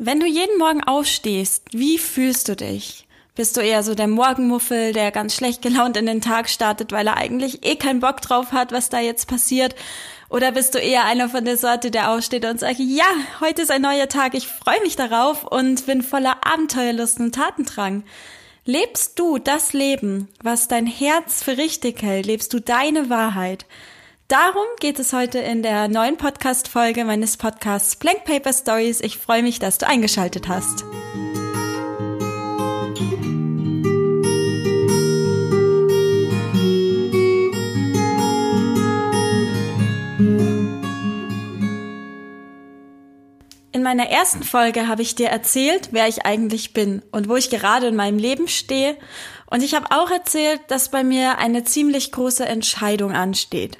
Wenn 0.00 0.20
du 0.20 0.26
jeden 0.26 0.58
Morgen 0.58 0.84
aufstehst, 0.84 1.64
wie 1.72 1.98
fühlst 1.98 2.48
du 2.48 2.54
dich? 2.54 3.08
Bist 3.34 3.56
du 3.56 3.60
eher 3.60 3.82
so 3.82 3.96
der 3.96 4.06
Morgenmuffel, 4.06 4.92
der 4.92 5.10
ganz 5.10 5.34
schlecht 5.34 5.60
gelaunt 5.60 5.96
in 5.96 6.06
den 6.06 6.20
Tag 6.20 6.48
startet, 6.48 6.92
weil 6.92 7.08
er 7.08 7.16
eigentlich 7.16 7.66
eh 7.66 7.74
keinen 7.74 7.98
Bock 7.98 8.20
drauf 8.20 8.52
hat, 8.52 8.70
was 8.70 8.90
da 8.90 9.00
jetzt 9.00 9.26
passiert? 9.26 9.74
Oder 10.30 10.52
bist 10.52 10.76
du 10.76 10.78
eher 10.78 11.04
einer 11.04 11.28
von 11.28 11.44
der 11.44 11.56
Sorte, 11.56 11.90
der 11.90 12.12
aufsteht 12.12 12.44
und 12.44 12.60
sagt, 12.60 12.78
ja, 12.78 13.06
heute 13.40 13.62
ist 13.62 13.72
ein 13.72 13.82
neuer 13.82 14.08
Tag, 14.08 14.34
ich 14.34 14.46
freue 14.46 14.80
mich 14.82 14.94
darauf 14.94 15.42
und 15.42 15.84
bin 15.86 16.02
voller 16.02 16.46
Abenteuerlust 16.46 17.18
und 17.18 17.34
Tatendrang? 17.34 18.04
Lebst 18.64 19.18
du 19.18 19.38
das 19.38 19.72
Leben, 19.72 20.28
was 20.40 20.68
dein 20.68 20.86
Herz 20.86 21.42
für 21.42 21.56
richtig 21.56 22.02
hält? 22.02 22.26
Lebst 22.26 22.52
du 22.52 22.60
deine 22.60 23.10
Wahrheit? 23.10 23.66
Darum 24.28 24.66
geht 24.78 24.98
es 24.98 25.14
heute 25.14 25.38
in 25.38 25.62
der 25.62 25.88
neuen 25.88 26.18
Podcast-Folge 26.18 27.06
meines 27.06 27.38
Podcasts 27.38 27.96
Blank 27.96 28.24
Paper 28.26 28.52
Stories. 28.52 29.00
Ich 29.00 29.16
freue 29.16 29.42
mich, 29.42 29.58
dass 29.58 29.78
du 29.78 29.86
eingeschaltet 29.86 30.48
hast. 30.48 30.84
In 43.72 43.82
meiner 43.82 44.10
ersten 44.10 44.42
Folge 44.42 44.88
habe 44.88 45.00
ich 45.00 45.14
dir 45.14 45.28
erzählt, 45.28 45.88
wer 45.92 46.06
ich 46.06 46.26
eigentlich 46.26 46.74
bin 46.74 47.00
und 47.12 47.30
wo 47.30 47.36
ich 47.36 47.48
gerade 47.48 47.86
in 47.86 47.96
meinem 47.96 48.18
Leben 48.18 48.46
stehe. 48.46 48.98
Und 49.46 49.62
ich 49.62 49.74
habe 49.74 49.86
auch 49.88 50.10
erzählt, 50.10 50.60
dass 50.68 50.90
bei 50.90 51.02
mir 51.02 51.38
eine 51.38 51.64
ziemlich 51.64 52.12
große 52.12 52.44
Entscheidung 52.44 53.12
ansteht. 53.12 53.78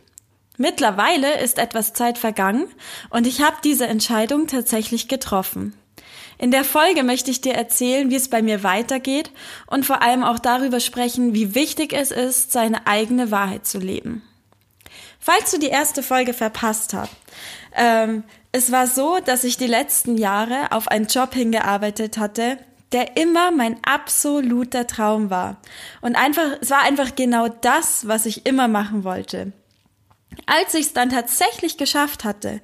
Mittlerweile 0.61 1.41
ist 1.41 1.59
etwas 1.59 1.93
Zeit 1.93 2.19
vergangen 2.19 2.66
und 3.11 3.29
ich 3.29 3.43
habe 3.43 3.57
diese 3.62 3.87
Entscheidung 3.87 4.49
tatsächlich 4.49 5.07
getroffen. 5.07 5.73
In 6.37 6.51
der 6.51 6.65
Folge 6.65 7.05
möchte 7.05 7.30
ich 7.30 7.41
dir 7.41 7.55
erzählen, 7.55 8.11
wie 8.11 8.16
es 8.16 8.29
bei 8.29 8.43
mir 8.43 8.65
weitergeht 8.65 9.30
und 9.69 9.87
vor 9.87 10.02
allem 10.02 10.24
auch 10.24 10.41
darüber 10.41 10.80
sprechen, 10.80 11.32
wie 11.32 11.55
wichtig 11.55 11.93
es 11.93 12.10
ist, 12.10 12.51
seine 12.51 12.88
eigene 12.88 13.30
Wahrheit 13.30 13.66
zu 13.66 13.79
leben. 13.79 14.23
Falls 15.21 15.52
du 15.52 15.59
die 15.59 15.69
erste 15.69 16.02
Folge 16.02 16.35
verpasst 16.35 16.93
hast, 16.93 17.13
ähm, 17.77 18.25
es 18.51 18.73
war 18.73 18.88
so, 18.88 19.19
dass 19.25 19.45
ich 19.45 19.59
die 19.59 19.66
letzten 19.66 20.19
Jahre 20.19 20.73
auf 20.73 20.88
einen 20.88 21.07
Job 21.07 21.35
hingearbeitet 21.35 22.19
hatte, 22.19 22.59
der 22.91 23.16
immer 23.16 23.52
mein 23.52 23.77
absoluter 23.85 24.88
Traum 24.88 25.30
war. 25.30 25.59
Und 26.01 26.16
einfach, 26.16 26.57
es 26.60 26.71
war 26.71 26.82
einfach 26.82 27.15
genau 27.15 27.47
das, 27.47 28.09
was 28.09 28.27
ich 28.27 28.45
immer 28.47 28.66
machen 28.66 29.04
wollte. 29.04 29.52
Als 30.47 30.75
ich 30.75 30.87
es 30.87 30.93
dann 30.93 31.11
tatsächlich 31.11 31.77
geschafft 31.77 32.25
hatte 32.25 32.61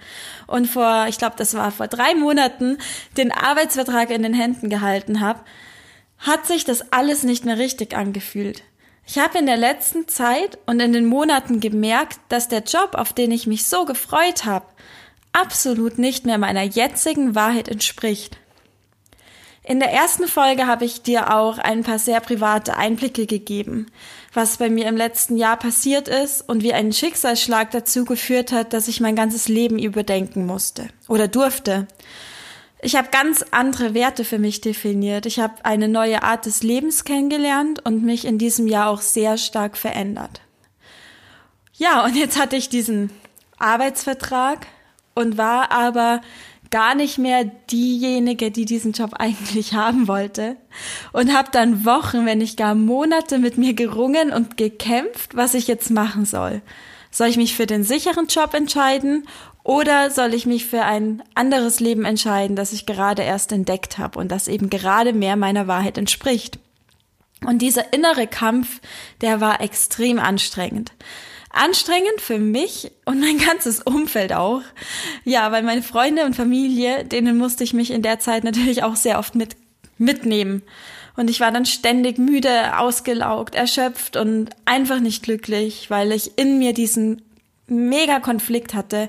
und 0.46 0.66
vor, 0.66 1.06
ich 1.08 1.18
glaube, 1.18 1.36
das 1.36 1.54
war 1.54 1.70
vor 1.70 1.88
drei 1.88 2.14
Monaten, 2.14 2.78
den 3.16 3.32
Arbeitsvertrag 3.32 4.10
in 4.10 4.22
den 4.22 4.34
Händen 4.34 4.70
gehalten 4.70 5.20
habe, 5.20 5.40
hat 6.18 6.46
sich 6.46 6.64
das 6.64 6.92
alles 6.92 7.22
nicht 7.22 7.44
mehr 7.44 7.58
richtig 7.58 7.96
angefühlt. 7.96 8.62
Ich 9.06 9.18
habe 9.18 9.38
in 9.38 9.46
der 9.46 9.58
letzten 9.58 10.08
Zeit 10.08 10.58
und 10.66 10.80
in 10.80 10.92
den 10.92 11.04
Monaten 11.04 11.60
gemerkt, 11.60 12.18
dass 12.30 12.48
der 12.48 12.62
Job, 12.62 12.94
auf 12.94 13.12
den 13.12 13.30
ich 13.32 13.46
mich 13.46 13.66
so 13.66 13.84
gefreut 13.84 14.46
habe, 14.46 14.66
absolut 15.32 15.98
nicht 15.98 16.24
mehr 16.24 16.38
meiner 16.38 16.62
jetzigen 16.62 17.34
Wahrheit 17.34 17.68
entspricht. 17.68 18.38
In 19.66 19.80
der 19.80 19.90
ersten 19.90 20.28
Folge 20.28 20.66
habe 20.66 20.84
ich 20.84 21.00
dir 21.00 21.34
auch 21.34 21.56
ein 21.56 21.84
paar 21.84 21.98
sehr 21.98 22.20
private 22.20 22.76
Einblicke 22.76 23.24
gegeben, 23.24 23.86
was 24.34 24.58
bei 24.58 24.68
mir 24.68 24.86
im 24.86 24.96
letzten 24.96 25.38
Jahr 25.38 25.56
passiert 25.56 26.06
ist 26.06 26.46
und 26.46 26.62
wie 26.62 26.74
ein 26.74 26.92
Schicksalsschlag 26.92 27.70
dazu 27.70 28.04
geführt 28.04 28.52
hat, 28.52 28.74
dass 28.74 28.88
ich 28.88 29.00
mein 29.00 29.16
ganzes 29.16 29.48
Leben 29.48 29.78
überdenken 29.78 30.44
musste 30.44 30.88
oder 31.08 31.28
durfte. 31.28 31.86
Ich 32.82 32.94
habe 32.94 33.08
ganz 33.10 33.42
andere 33.52 33.94
Werte 33.94 34.24
für 34.24 34.38
mich 34.38 34.60
definiert. 34.60 35.24
Ich 35.24 35.40
habe 35.40 35.54
eine 35.64 35.88
neue 35.88 36.22
Art 36.22 36.44
des 36.44 36.62
Lebens 36.62 37.04
kennengelernt 37.04 37.82
und 37.86 38.04
mich 38.04 38.26
in 38.26 38.36
diesem 38.36 38.68
Jahr 38.68 38.90
auch 38.90 39.00
sehr 39.00 39.38
stark 39.38 39.78
verändert. 39.78 40.42
Ja, 41.72 42.04
und 42.04 42.14
jetzt 42.16 42.38
hatte 42.38 42.56
ich 42.56 42.68
diesen 42.68 43.08
Arbeitsvertrag 43.58 44.66
und 45.14 45.38
war 45.38 45.72
aber 45.72 46.20
gar 46.74 46.96
nicht 46.96 47.18
mehr 47.18 47.44
diejenige, 47.44 48.50
die 48.50 48.64
diesen 48.64 48.90
Job 48.90 49.10
eigentlich 49.16 49.74
haben 49.74 50.08
wollte 50.08 50.56
und 51.12 51.32
habe 51.32 51.48
dann 51.52 51.84
Wochen, 51.84 52.26
wenn 52.26 52.38
nicht 52.38 52.56
gar 52.56 52.74
Monate 52.74 53.38
mit 53.38 53.56
mir 53.58 53.74
gerungen 53.74 54.32
und 54.32 54.56
gekämpft, 54.56 55.36
was 55.36 55.54
ich 55.54 55.68
jetzt 55.68 55.92
machen 55.92 56.24
soll. 56.24 56.62
Soll 57.12 57.28
ich 57.28 57.36
mich 57.36 57.54
für 57.54 57.66
den 57.66 57.84
sicheren 57.84 58.26
Job 58.26 58.54
entscheiden 58.54 59.28
oder 59.62 60.10
soll 60.10 60.34
ich 60.34 60.46
mich 60.46 60.66
für 60.66 60.82
ein 60.82 61.22
anderes 61.36 61.78
Leben 61.78 62.04
entscheiden, 62.04 62.56
das 62.56 62.72
ich 62.72 62.86
gerade 62.86 63.22
erst 63.22 63.52
entdeckt 63.52 63.98
habe 63.98 64.18
und 64.18 64.32
das 64.32 64.48
eben 64.48 64.68
gerade 64.68 65.12
mehr 65.12 65.36
meiner 65.36 65.68
Wahrheit 65.68 65.96
entspricht? 65.96 66.58
Und 67.46 67.62
dieser 67.62 67.92
innere 67.92 68.26
Kampf, 68.26 68.80
der 69.20 69.40
war 69.40 69.60
extrem 69.60 70.18
anstrengend 70.18 70.90
anstrengend 71.54 72.20
für 72.20 72.38
mich 72.38 72.90
und 73.04 73.20
mein 73.20 73.38
ganzes 73.38 73.80
Umfeld 73.80 74.32
auch. 74.32 74.62
Ja, 75.24 75.52
weil 75.52 75.62
meine 75.62 75.82
Freunde 75.82 76.24
und 76.24 76.36
Familie, 76.36 77.04
denen 77.04 77.38
musste 77.38 77.64
ich 77.64 77.72
mich 77.72 77.90
in 77.90 78.02
der 78.02 78.18
Zeit 78.18 78.44
natürlich 78.44 78.82
auch 78.82 78.96
sehr 78.96 79.18
oft 79.18 79.34
mit, 79.34 79.56
mitnehmen. 79.98 80.62
Und 81.16 81.30
ich 81.30 81.40
war 81.40 81.52
dann 81.52 81.66
ständig 81.66 82.18
müde, 82.18 82.78
ausgelaugt, 82.78 83.54
erschöpft 83.54 84.16
und 84.16 84.50
einfach 84.64 85.00
nicht 85.00 85.22
glücklich, 85.22 85.88
weil 85.88 86.10
ich 86.12 86.36
in 86.38 86.58
mir 86.58 86.72
diesen 86.74 87.22
mega 87.66 88.20
Konflikt 88.20 88.74
hatte 88.74 89.08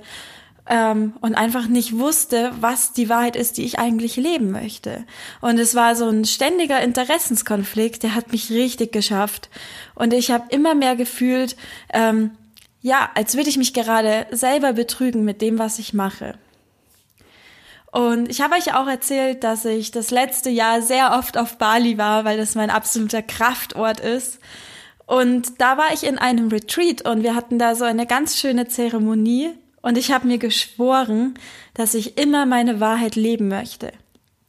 ähm, 0.67 1.13
und 1.21 1.35
einfach 1.35 1.67
nicht 1.67 1.97
wusste, 1.97 2.51
was 2.59 2.93
die 2.93 3.09
Wahrheit 3.09 3.35
ist, 3.35 3.57
die 3.57 3.65
ich 3.65 3.77
eigentlich 3.79 4.15
leben 4.15 4.51
möchte. 4.51 5.05
Und 5.41 5.59
es 5.59 5.75
war 5.75 5.95
so 5.95 6.07
ein 6.07 6.25
ständiger 6.25 6.81
Interessenskonflikt, 6.81 8.03
der 8.03 8.15
hat 8.15 8.31
mich 8.31 8.49
richtig 8.49 8.91
geschafft. 8.91 9.49
Und 9.93 10.13
ich 10.13 10.31
habe 10.31 10.45
immer 10.49 10.73
mehr 10.73 10.95
gefühlt, 10.95 11.55
ähm, 11.93 12.31
ja, 12.81 13.09
als 13.15 13.35
würde 13.35 13.49
ich 13.49 13.57
mich 13.57 13.73
gerade 13.73 14.27
selber 14.31 14.73
betrügen 14.73 15.23
mit 15.23 15.41
dem, 15.41 15.59
was 15.59 15.79
ich 15.79 15.93
mache. 15.93 16.35
Und 17.91 18.29
ich 18.29 18.41
habe 18.41 18.55
euch 18.55 18.73
auch 18.73 18.87
erzählt, 18.87 19.43
dass 19.43 19.63
ich 19.63 19.91
das 19.91 20.11
letzte 20.11 20.49
Jahr 20.49 20.81
sehr 20.81 21.13
oft 21.17 21.37
auf 21.37 21.57
Bali 21.57 21.97
war, 21.97 22.25
weil 22.25 22.37
das 22.37 22.53
mein 22.53 22.69
absoluter 22.69 23.21
Kraftort 23.21 24.01
ist. 24.01 24.39
Und 25.05 25.61
da 25.61 25.77
war 25.77 25.93
ich 25.93 26.03
in 26.03 26.17
einem 26.17 26.49
Retreat 26.49 27.07
und 27.07 27.23
wir 27.23 27.35
hatten 27.35 27.59
da 27.59 27.75
so 27.75 27.85
eine 27.85 28.05
ganz 28.05 28.37
schöne 28.37 28.67
Zeremonie 28.67 29.53
und 29.85 29.99
ich 29.99 30.11
habe 30.11 30.27
mir 30.27 30.39
geschworen, 30.39 31.35
dass 31.75 31.93
ich 31.93 32.17
immer 32.17 32.47
meine 32.47 32.79
Wahrheit 32.79 33.15
leben 33.15 33.47
möchte. 33.49 33.93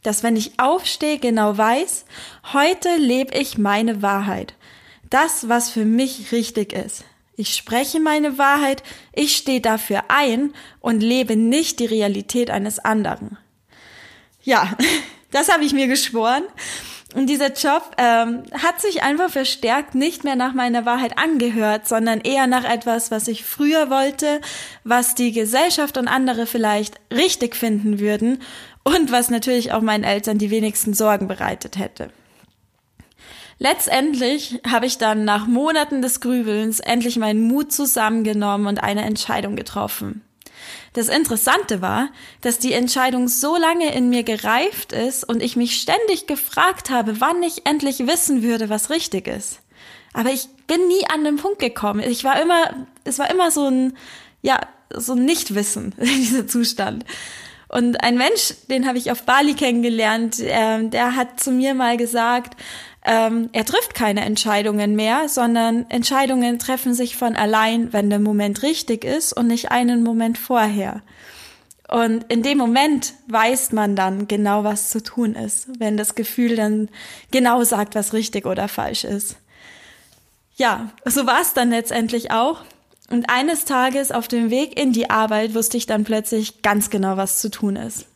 Dass 0.02 0.22
wenn 0.22 0.34
ich 0.34 0.58
aufstehe, 0.58 1.18
genau 1.18 1.58
weiß, 1.58 2.06
heute 2.54 2.96
lebe 2.96 3.36
ich 3.36 3.58
meine 3.58 4.00
Wahrheit. 4.00 4.54
Das, 5.10 5.46
was 5.46 5.68
für 5.68 5.84
mich 5.84 6.32
richtig 6.32 6.72
ist. 6.72 7.04
Ich 7.36 7.54
spreche 7.54 8.00
meine 8.00 8.38
Wahrheit, 8.38 8.82
ich 9.12 9.36
stehe 9.36 9.60
dafür 9.60 10.04
ein 10.08 10.54
und 10.80 11.02
lebe 11.02 11.36
nicht 11.36 11.80
die 11.80 11.86
Realität 11.86 12.50
eines 12.50 12.78
anderen. 12.78 13.36
Ja, 14.42 14.74
das 15.32 15.52
habe 15.52 15.64
ich 15.64 15.74
mir 15.74 15.86
geschworen. 15.86 16.44
Und 17.16 17.30
dieser 17.30 17.54
Job 17.54 17.92
ähm, 17.96 18.42
hat 18.52 18.82
sich 18.82 19.02
einfach 19.02 19.30
verstärkt 19.30 19.94
nicht 19.94 20.22
mehr 20.22 20.36
nach 20.36 20.52
meiner 20.52 20.84
Wahrheit 20.84 21.16
angehört, 21.16 21.88
sondern 21.88 22.20
eher 22.20 22.46
nach 22.46 22.64
etwas, 22.64 23.10
was 23.10 23.26
ich 23.26 23.42
früher 23.42 23.88
wollte, 23.88 24.42
was 24.84 25.14
die 25.14 25.32
Gesellschaft 25.32 25.96
und 25.96 26.08
andere 26.08 26.44
vielleicht 26.44 27.00
richtig 27.10 27.56
finden 27.56 28.00
würden 28.00 28.42
und 28.84 29.12
was 29.12 29.30
natürlich 29.30 29.72
auch 29.72 29.80
meinen 29.80 30.04
Eltern 30.04 30.36
die 30.36 30.50
wenigsten 30.50 30.92
Sorgen 30.92 31.26
bereitet 31.26 31.78
hätte. 31.78 32.10
Letztendlich 33.58 34.60
habe 34.70 34.84
ich 34.84 34.98
dann 34.98 35.24
nach 35.24 35.46
Monaten 35.46 36.02
des 36.02 36.20
Grübelns 36.20 36.80
endlich 36.80 37.16
meinen 37.16 37.48
Mut 37.48 37.72
zusammengenommen 37.72 38.66
und 38.66 38.82
eine 38.82 39.06
Entscheidung 39.06 39.56
getroffen. 39.56 40.25
Das 40.92 41.08
Interessante 41.08 41.82
war, 41.82 42.08
dass 42.40 42.58
die 42.58 42.72
Entscheidung 42.72 43.28
so 43.28 43.56
lange 43.56 43.94
in 43.94 44.08
mir 44.08 44.22
gereift 44.22 44.92
ist 44.92 45.24
und 45.24 45.42
ich 45.42 45.56
mich 45.56 45.80
ständig 45.80 46.26
gefragt 46.26 46.90
habe, 46.90 47.20
wann 47.20 47.42
ich 47.42 47.66
endlich 47.66 48.06
wissen 48.06 48.42
würde, 48.42 48.68
was 48.68 48.90
richtig 48.90 49.28
ist. 49.28 49.60
Aber 50.12 50.30
ich 50.30 50.48
bin 50.66 50.88
nie 50.88 51.06
an 51.12 51.24
den 51.24 51.36
Punkt 51.36 51.58
gekommen. 51.58 52.00
Ich 52.00 52.24
war 52.24 52.40
immer, 52.40 52.86
es 53.04 53.18
war 53.18 53.30
immer 53.30 53.50
so 53.50 53.66
ein, 53.66 53.96
ja, 54.42 54.60
so 54.94 55.12
ein 55.12 55.24
Nichtwissen, 55.24 55.94
dieser 56.00 56.46
Zustand. 56.46 57.04
Und 57.68 58.02
ein 58.02 58.16
Mensch, 58.16 58.54
den 58.70 58.86
habe 58.86 58.98
ich 58.98 59.10
auf 59.10 59.24
Bali 59.24 59.54
kennengelernt, 59.54 60.38
äh, 60.40 60.88
der 60.88 61.16
hat 61.16 61.40
zu 61.40 61.50
mir 61.50 61.74
mal 61.74 61.96
gesagt, 61.96 62.58
ähm, 63.06 63.50
er 63.52 63.64
trifft 63.64 63.94
keine 63.94 64.24
Entscheidungen 64.24 64.96
mehr, 64.96 65.28
sondern 65.28 65.88
Entscheidungen 65.88 66.58
treffen 66.58 66.92
sich 66.92 67.16
von 67.16 67.36
allein, 67.36 67.92
wenn 67.92 68.10
der 68.10 68.18
Moment 68.18 68.64
richtig 68.64 69.04
ist 69.04 69.32
und 69.32 69.46
nicht 69.46 69.70
einen 69.70 70.02
Moment 70.02 70.36
vorher. 70.36 71.02
Und 71.88 72.24
in 72.24 72.42
dem 72.42 72.58
Moment 72.58 73.14
weiß 73.28 73.70
man 73.70 73.94
dann 73.94 74.26
genau, 74.26 74.64
was 74.64 74.90
zu 74.90 75.00
tun 75.00 75.36
ist, 75.36 75.68
wenn 75.78 75.96
das 75.96 76.16
Gefühl 76.16 76.56
dann 76.56 76.88
genau 77.30 77.62
sagt, 77.62 77.94
was 77.94 78.12
richtig 78.12 78.44
oder 78.44 78.66
falsch 78.66 79.04
ist. 79.04 79.36
Ja, 80.56 80.90
so 81.04 81.26
war 81.26 81.40
es 81.40 81.54
dann 81.54 81.70
letztendlich 81.70 82.32
auch. 82.32 82.62
Und 83.08 83.30
eines 83.30 83.64
Tages 83.66 84.10
auf 84.10 84.26
dem 84.26 84.50
Weg 84.50 84.80
in 84.80 84.92
die 84.92 85.10
Arbeit 85.10 85.54
wusste 85.54 85.76
ich 85.76 85.86
dann 85.86 86.02
plötzlich 86.02 86.62
ganz 86.62 86.90
genau, 86.90 87.16
was 87.16 87.38
zu 87.38 87.52
tun 87.52 87.76
ist. 87.76 88.06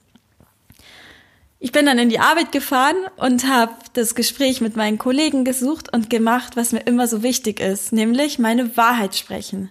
Ich 1.62 1.73
bin 1.73 1.85
dann 1.85 1.99
in 1.99 2.09
die 2.09 2.21
Arbeit 2.21 2.53
gefahren 2.53 2.97
und 3.17 3.47
habe 3.47 3.75
das 3.93 4.15
Gespräch 4.15 4.62
mit 4.62 4.77
meinen 4.77 4.97
Kollegen 4.97 5.45
gesucht 5.45 5.93
und 5.93 6.09
gemacht, 6.09 6.57
was 6.57 6.73
mir 6.73 6.81
immer 6.81 7.07
so 7.07 7.23
wichtig 7.23 7.61
ist, 7.61 7.93
nämlich 7.93 8.39
meine 8.39 8.79
Wahrheit 8.79 9.15
sprechen. 9.15 9.71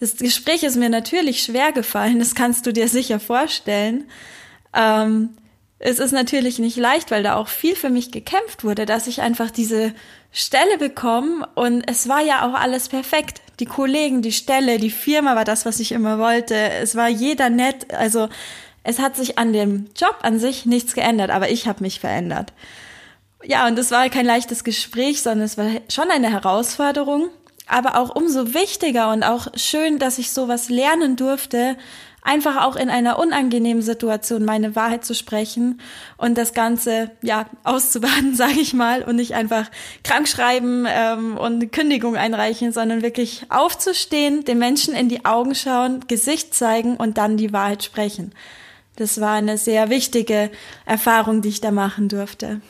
Das 0.00 0.16
Gespräch 0.16 0.64
ist 0.64 0.74
mir 0.74 0.88
natürlich 0.88 1.44
schwer 1.44 1.70
gefallen, 1.70 2.18
das 2.18 2.34
kannst 2.34 2.66
du 2.66 2.72
dir 2.72 2.88
sicher 2.88 3.20
vorstellen. 3.20 4.10
Ähm, 4.74 5.30
es 5.78 6.00
ist 6.00 6.10
natürlich 6.10 6.58
nicht 6.58 6.76
leicht, 6.76 7.12
weil 7.12 7.22
da 7.22 7.36
auch 7.36 7.48
viel 7.48 7.76
für 7.76 7.90
mich 7.90 8.10
gekämpft 8.10 8.64
wurde, 8.64 8.84
dass 8.84 9.06
ich 9.06 9.22
einfach 9.22 9.52
diese 9.52 9.94
Stelle 10.32 10.78
bekomme 10.78 11.48
und 11.54 11.88
es 11.88 12.08
war 12.08 12.22
ja 12.22 12.48
auch 12.48 12.54
alles 12.54 12.88
perfekt. 12.88 13.40
Die 13.60 13.66
Kollegen, 13.66 14.20
die 14.20 14.32
Stelle, 14.32 14.78
die 14.78 14.90
Firma 14.90 15.36
war 15.36 15.44
das, 15.44 15.64
was 15.64 15.78
ich 15.78 15.92
immer 15.92 16.18
wollte. 16.18 16.56
Es 16.56 16.96
war 16.96 17.08
jeder 17.08 17.50
nett, 17.50 17.94
also 17.94 18.28
es 18.84 18.98
hat 18.98 19.16
sich 19.16 19.38
an 19.38 19.52
dem 19.52 19.86
Job 19.96 20.18
an 20.22 20.38
sich 20.38 20.66
nichts 20.66 20.94
geändert, 20.94 21.30
aber 21.30 21.50
ich 21.50 21.66
habe 21.66 21.82
mich 21.82 21.98
verändert. 21.98 22.52
Ja, 23.42 23.66
und 23.66 23.78
es 23.78 23.90
war 23.90 24.08
kein 24.10 24.26
leichtes 24.26 24.62
Gespräch, 24.62 25.22
sondern 25.22 25.44
es 25.44 25.58
war 25.58 25.66
schon 25.90 26.10
eine 26.10 26.30
Herausforderung, 26.30 27.28
aber 27.66 27.98
auch 27.98 28.14
umso 28.14 28.54
wichtiger 28.54 29.10
und 29.10 29.22
auch 29.22 29.48
schön, 29.56 29.98
dass 29.98 30.18
ich 30.18 30.30
sowas 30.30 30.68
lernen 30.68 31.16
durfte, 31.16 31.76
einfach 32.24 32.64
auch 32.64 32.76
in 32.76 32.88
einer 32.88 33.18
unangenehmen 33.18 33.82
Situation 33.82 34.44
meine 34.44 34.74
Wahrheit 34.74 35.04
zu 35.04 35.14
sprechen 35.14 35.80
und 36.16 36.36
das 36.36 36.54
Ganze 36.54 37.10
ja 37.22 37.46
auszubaden, 37.64 38.34
sage 38.34 38.60
ich 38.60 38.72
mal, 38.72 39.02
und 39.02 39.16
nicht 39.16 39.34
einfach 39.34 39.70
krank 40.02 40.26
schreiben 40.26 40.86
ähm, 40.88 41.36
und 41.36 41.70
Kündigung 41.70 42.16
einreichen, 42.16 42.72
sondern 42.72 43.02
wirklich 43.02 43.44
aufzustehen, 43.50 44.44
den 44.44 44.58
Menschen 44.58 44.94
in 44.94 45.08
die 45.08 45.24
Augen 45.24 45.54
schauen, 45.54 46.00
Gesicht 46.08 46.54
zeigen 46.54 46.96
und 46.96 47.18
dann 47.18 47.36
die 47.36 47.52
Wahrheit 47.52 47.84
sprechen. 47.84 48.32
Das 48.96 49.20
war 49.20 49.32
eine 49.32 49.58
sehr 49.58 49.90
wichtige 49.90 50.50
Erfahrung, 50.86 51.42
die 51.42 51.48
ich 51.48 51.60
da 51.60 51.70
machen 51.70 52.08
durfte. 52.08 52.60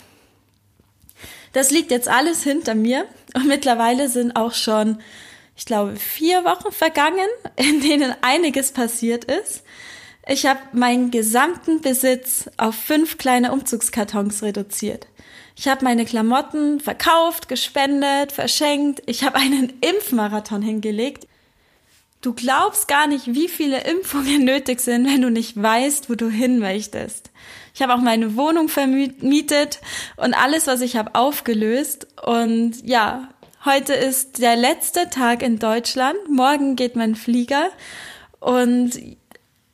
Das 1.53 1.71
liegt 1.71 1.91
jetzt 1.91 2.09
alles 2.09 2.43
hinter 2.43 2.75
mir 2.75 3.07
und 3.35 3.47
mittlerweile 3.47 4.09
sind 4.09 4.35
auch 4.35 4.55
schon, 4.55 4.99
ich 5.57 5.65
glaube, 5.65 5.97
vier 5.97 6.45
Wochen 6.45 6.73
vergangen, 6.73 7.29
in 7.57 7.81
denen 7.81 8.15
einiges 8.23 8.73
passiert 8.73 9.25
ist. 9.25 9.63
Ich 10.27 10.47
habe 10.47 10.61
meinen 10.73 11.11
gesamten 11.11 11.83
Besitz 11.83 12.49
auf 12.57 12.75
fünf 12.75 13.19
kleine 13.19 13.53
Umzugskartons 13.53 14.43
reduziert. 14.43 15.07
Ich 15.57 15.69
habe 15.69 15.85
meine 15.85 16.05
Klamotten 16.05 16.81
verkauft, 16.81 17.49
gespendet, 17.49 18.33
verschenkt. 18.33 19.03
Ich 19.07 19.23
habe 19.23 19.37
einen 19.37 19.73
Impfmarathon 19.81 20.63
hingelegt. 20.63 21.29
Du 22.25 22.33
glaubst 22.33 22.89
gar 22.89 23.07
nicht, 23.07 23.35
wie 23.35 23.49
viele 23.49 23.85
Impfungen 23.85 24.45
nötig 24.47 24.81
sind, 24.81 25.07
wenn 25.07 25.21
du 25.21 25.31
nicht 25.31 25.63
weißt, 25.63 26.09
wo 26.09 26.15
du 26.15 26.31
hin 26.31 26.59
möchtest. 26.59 27.31
Ich 27.75 27.83
habe 27.83 27.93
auch 27.93 28.01
meine 28.01 28.35
Wohnung 28.35 28.69
vermietet 28.69 29.83
und 30.17 30.33
alles, 30.33 30.67
was 30.67 30.81
ich 30.81 30.97
habe, 30.97 31.15
aufgelöst. 31.15 32.07
Und 32.25 32.77
ja, 32.83 33.29
heute 33.67 33.93
ist 33.93 34.41
der 34.41 34.57
letzte 34.57 35.11
Tag 35.11 35.43
in 35.43 35.59
Deutschland. 35.59 36.17
Morgen 36.31 36.77
geht 36.77 36.97
mein 36.97 37.15
Flieger. 37.15 37.69
Und 38.41 38.99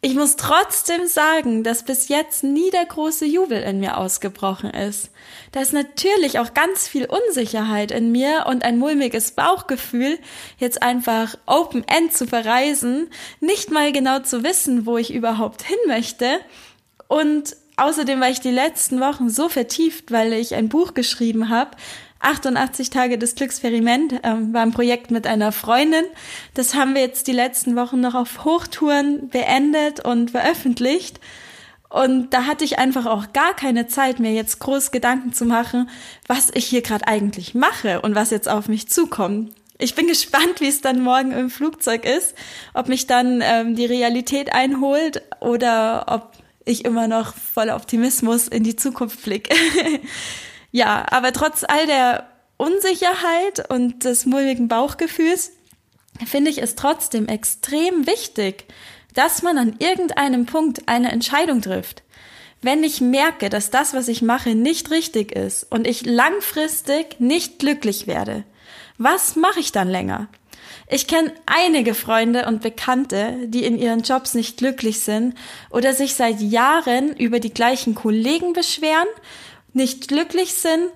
ich 0.03 0.15
muss 0.15 0.37
trotzdem 0.37 1.07
sagen, 1.07 1.63
dass 1.63 1.83
bis 1.83 2.09
jetzt 2.09 2.43
nie 2.43 2.71
der 2.71 2.87
große 2.87 3.27
Jubel 3.27 3.63
in 3.63 3.81
mir 3.81 3.99
ausgebrochen 3.99 4.71
ist. 4.71 5.11
Da 5.53 5.61
ist 5.61 5.75
natürlich 5.75 6.39
auch 6.39 6.55
ganz 6.55 6.89
viel 6.89 7.05
Unsicherheit 7.05 7.91
in 7.91 8.11
mir 8.11 8.47
und 8.49 8.65
ein 8.65 8.79
mulmiges 8.79 9.33
Bauchgefühl, 9.33 10.19
jetzt 10.59 10.83
einfach 10.83 11.37
Open 11.45 11.85
End 11.87 12.15
zu 12.15 12.27
verreisen, 12.27 13.11
nicht 13.41 13.71
mal 13.71 13.93
genau 13.93 14.21
zu 14.21 14.43
wissen, 14.43 14.87
wo 14.87 14.97
ich 14.97 15.13
überhaupt 15.13 15.63
hin 15.63 15.79
möchte. 15.87 16.41
Und 17.07 17.55
außerdem 17.77 18.21
war 18.21 18.31
ich 18.31 18.41
die 18.41 18.51
letzten 18.51 19.01
Wochen 19.01 19.29
so 19.29 19.51
vertieft, 19.51 20.13
weil 20.13 20.33
ich 20.33 20.55
ein 20.55 20.71
Buch 20.71 20.95
geschrieben 20.95 21.51
habe, 21.51 21.77
88 22.21 22.91
Tage 22.91 23.19
des 23.19 23.35
Glücksferiment 23.35 24.21
ähm, 24.23 24.53
war 24.53 24.63
ein 24.63 24.73
Projekt 24.73 25.11
mit 25.11 25.27
einer 25.27 25.53
Freundin. 25.53 26.05
Das 26.55 26.75
haben 26.75 26.95
wir 26.95 27.01
jetzt 27.01 27.27
die 27.27 27.33
letzten 27.33 27.77
Wochen 27.77 28.01
noch 28.01 28.15
auf 28.15 28.45
Hochtouren 28.45 29.29
beendet 29.31 30.05
und 30.05 30.31
veröffentlicht. 30.31 31.19
Und 31.89 32.33
da 32.33 32.47
hatte 32.47 32.65
ich 32.65 32.79
einfach 32.79 33.07
auch 33.07 33.33
gar 33.33 33.55
keine 33.55 33.89
Zeit 33.89 34.21
mehr, 34.21 34.33
jetzt 34.33 34.61
groß 34.61 34.93
Gedanken 34.93 35.33
zu 35.33 35.45
machen, 35.45 35.91
was 36.29 36.51
ich 36.55 36.67
hier 36.67 36.83
gerade 36.83 37.09
eigentlich 37.09 37.55
mache 37.55 38.01
und 38.03 38.15
was 38.15 38.31
jetzt 38.31 38.49
auf 38.49 38.69
mich 38.69 38.89
zukommt. 38.89 39.53
Ich 39.79 39.95
bin 39.95 40.07
gespannt, 40.07 40.61
wie 40.61 40.69
es 40.69 40.83
dann 40.83 41.01
morgen 41.01 41.33
im 41.33 41.51
Flugzeug 41.51 42.05
ist, 42.05 42.35
ob 42.75 42.89
mich 42.89 43.07
dann 43.07 43.43
ähm, 43.43 43.75
die 43.75 43.87
Realität 43.87 44.53
einholt 44.53 45.23
oder 45.41 46.05
ob 46.07 46.33
ich 46.65 46.85
immer 46.85 47.09
noch 47.09 47.35
voller 47.35 47.75
Optimismus 47.75 48.47
in 48.47 48.63
die 48.63 48.77
Zukunft 48.77 49.25
blicke. 49.25 49.55
Ja, 50.73 51.07
aber 51.11 51.33
trotz 51.33 51.65
all 51.65 51.87
der 51.87 52.29
Unsicherheit 52.57 53.71
und 53.71 54.05
des 54.05 54.27
mulmigen 54.27 54.69
Bauchgefühls 54.69 55.53
finde 56.27 56.51
ich 56.51 56.63
es 56.63 56.75
trotzdem 56.75 57.27
extrem 57.27 58.07
wichtig, 58.07 58.67
dass 59.15 59.43
man 59.43 59.59
an 59.59 59.77
irgendeinem 59.79 60.47
Punkt 60.47 60.83
eine 60.87 61.11
Entscheidung 61.11 61.63
trifft. 61.63 62.03
Wenn 62.63 62.85
ich 62.85 63.01
merke, 63.01 63.49
dass 63.49 63.71
das, 63.71 63.95
was 63.95 64.09
ich 64.09 64.21
mache, 64.21 64.55
nicht 64.55 64.91
richtig 64.91 65.33
ist 65.33 65.65
und 65.71 65.87
ich 65.87 66.05
langfristig 66.05 67.19
nicht 67.19 67.59
glücklich 67.59 68.07
werde, 68.07 68.45
was 68.99 69.35
mache 69.35 69.61
ich 69.61 69.73
dann 69.73 69.89
länger? 69.89 70.29
Ich 70.87 71.07
kenne 71.07 71.33
einige 71.47 71.95
Freunde 71.95 72.47
und 72.47 72.61
Bekannte, 72.61 73.35
die 73.47 73.65
in 73.65 73.79
ihren 73.79 74.03
Jobs 74.03 74.35
nicht 74.35 74.59
glücklich 74.59 75.01
sind 75.01 75.35
oder 75.71 75.95
sich 75.95 76.15
seit 76.15 76.41
Jahren 76.41 77.17
über 77.17 77.41
die 77.41 77.55
gleichen 77.55 77.95
Kollegen 77.95 78.53
beschweren 78.53 79.09
nicht 79.73 80.09
glücklich 80.09 80.55
sind, 80.55 80.91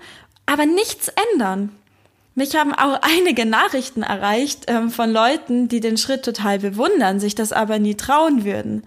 aber 0.47 0.67
nichts 0.67 1.11
ändern. 1.33 1.75
Mich 2.35 2.57
haben 2.57 2.75
auch 2.75 3.01
einige 3.03 3.47
Nachrichten 3.47 4.03
erreicht 4.03 4.65
ähm, 4.69 4.91
von 4.91 5.11
Leuten, 5.11 5.69
die 5.69 5.81
den 5.81 5.97
Schritt 5.97 6.25
total 6.25 6.59
bewundern, 6.59 7.21
sich 7.21 7.35
das 7.35 7.53
aber 7.53 7.79
nie 7.79 7.95
trauen 7.95 8.45
würden. 8.45 8.85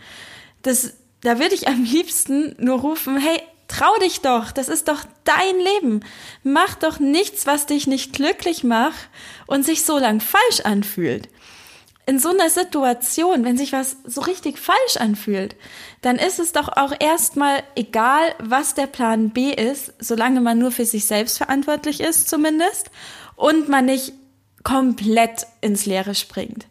Das, 0.62 0.94
da 1.22 1.40
würde 1.40 1.56
ich 1.56 1.68
am 1.68 1.84
liebsten 1.92 2.56
nur 2.60 2.80
rufen, 2.80 3.18
hey, 3.18 3.42
trau 3.68 3.94
dich 4.02 4.22
doch, 4.22 4.52
das 4.52 4.70
ist 4.70 4.88
doch 4.88 5.02
dein 5.26 5.58
Leben. 5.58 6.02
Mach 6.44 6.76
doch 6.76 7.00
nichts, 7.00 7.46
was 7.46 7.66
dich 7.66 7.88
nicht 7.88 8.14
glücklich 8.14 8.64
macht 8.64 9.10
und 9.46 9.66
sich 9.66 9.84
so 9.84 9.98
lang 9.98 10.22
falsch 10.22 10.62
anfühlt 10.64 11.28
in 12.08 12.20
so 12.20 12.30
einer 12.30 12.50
Situation, 12.50 13.44
wenn 13.44 13.58
sich 13.58 13.74
was 13.74 13.98
so 14.06 14.22
richtig 14.22 14.58
falsch 14.58 14.96
anfühlt, 14.98 15.58
dann 16.02 16.16
ist 16.16 16.40
es 16.40 16.54
doch 16.54 16.70
auch 16.70 16.94
erstmal 16.98 17.64
egal, 17.76 18.34
was 18.40 18.74
der 18.74 18.88
Plan 18.88 19.32
B 19.32 19.52
ist, 19.52 19.94
solange 20.00 20.40
man 20.40 20.58
nur 20.58 20.72
für 20.72 20.86
sich 20.86 21.06
selbst 21.06 21.38
verantwortlich 21.38 22.00
ist 22.00 22.30
zumindest 22.30 22.92
und 23.36 23.68
man 23.68 23.86
nicht 23.86 24.14
komplett 24.64 25.48
ins 25.60 25.86
Leere 25.86 26.16
springt. 26.16 26.68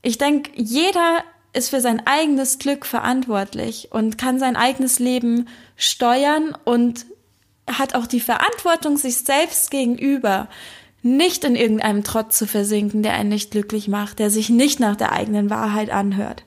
Ich 0.00 0.16
denke, 0.16 0.50
jeder 0.54 1.24
ist 1.52 1.68
für 1.68 1.82
sein 1.82 2.06
eigenes 2.06 2.58
Glück 2.58 2.86
verantwortlich 2.86 3.88
und 3.92 4.16
kann 4.16 4.38
sein 4.38 4.56
eigenes 4.56 4.98
Leben 4.98 5.46
steuern 5.76 6.56
und 6.64 7.04
hat 7.70 7.94
auch 7.94 8.06
die 8.06 8.20
Verantwortung 8.20 8.96
sich 8.96 9.18
selbst 9.18 9.70
gegenüber, 9.70 10.48
nicht 11.04 11.44
in 11.44 11.54
irgendeinem 11.54 12.02
Trotz 12.02 12.38
zu 12.38 12.46
versinken, 12.46 13.02
der 13.02 13.12
einen 13.12 13.28
nicht 13.28 13.50
glücklich 13.50 13.88
macht, 13.88 14.18
der 14.18 14.30
sich 14.30 14.48
nicht 14.48 14.80
nach 14.80 14.96
der 14.96 15.12
eigenen 15.12 15.50
Wahrheit 15.50 15.90
anhört. 15.90 16.44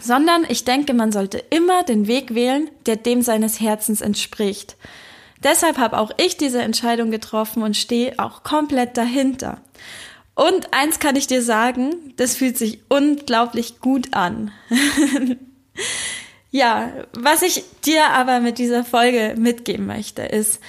Sondern 0.00 0.46
ich 0.48 0.64
denke, 0.64 0.94
man 0.94 1.10
sollte 1.10 1.38
immer 1.50 1.82
den 1.82 2.06
Weg 2.06 2.34
wählen, 2.34 2.70
der 2.86 2.94
dem 2.94 3.20
seines 3.20 3.60
Herzens 3.60 4.00
entspricht. 4.00 4.76
Deshalb 5.42 5.78
habe 5.78 5.98
auch 5.98 6.12
ich 6.18 6.36
diese 6.36 6.62
Entscheidung 6.62 7.10
getroffen 7.10 7.64
und 7.64 7.76
stehe 7.76 8.18
auch 8.18 8.44
komplett 8.44 8.96
dahinter. 8.96 9.60
Und 10.36 10.72
eins 10.72 11.00
kann 11.00 11.16
ich 11.16 11.26
dir 11.26 11.42
sagen, 11.42 12.14
das 12.16 12.36
fühlt 12.36 12.56
sich 12.56 12.78
unglaublich 12.88 13.80
gut 13.80 14.14
an. 14.14 14.52
ja, 16.52 16.92
was 17.12 17.42
ich 17.42 17.64
dir 17.84 18.10
aber 18.10 18.38
mit 18.38 18.58
dieser 18.58 18.84
Folge 18.84 19.34
mitgeben 19.36 19.86
möchte, 19.86 20.22
ist, 20.22 20.60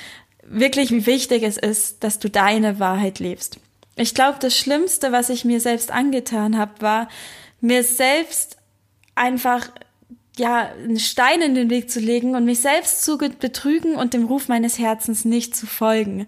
wirklich, 0.49 0.91
wie 0.91 1.05
wichtig 1.05 1.43
es 1.43 1.57
ist, 1.57 2.03
dass 2.03 2.19
du 2.19 2.29
deine 2.29 2.79
Wahrheit 2.79 3.19
lebst. 3.19 3.59
Ich 3.95 4.13
glaube, 4.13 4.37
das 4.39 4.57
Schlimmste, 4.57 5.11
was 5.11 5.29
ich 5.29 5.45
mir 5.45 5.59
selbst 5.59 5.91
angetan 5.91 6.57
habe, 6.57 6.81
war, 6.81 7.09
mir 7.61 7.83
selbst 7.83 8.57
einfach 9.15 9.69
ja, 10.37 10.71
einen 10.83 10.99
Stein 10.99 11.41
in 11.41 11.53
den 11.53 11.69
Weg 11.69 11.91
zu 11.91 11.99
legen 11.99 12.35
und 12.35 12.45
mich 12.45 12.61
selbst 12.61 13.03
zu 13.03 13.17
betrügen 13.17 13.95
und 13.95 14.13
dem 14.13 14.25
Ruf 14.25 14.47
meines 14.47 14.79
Herzens 14.79 15.25
nicht 15.25 15.55
zu 15.55 15.67
folgen. 15.67 16.27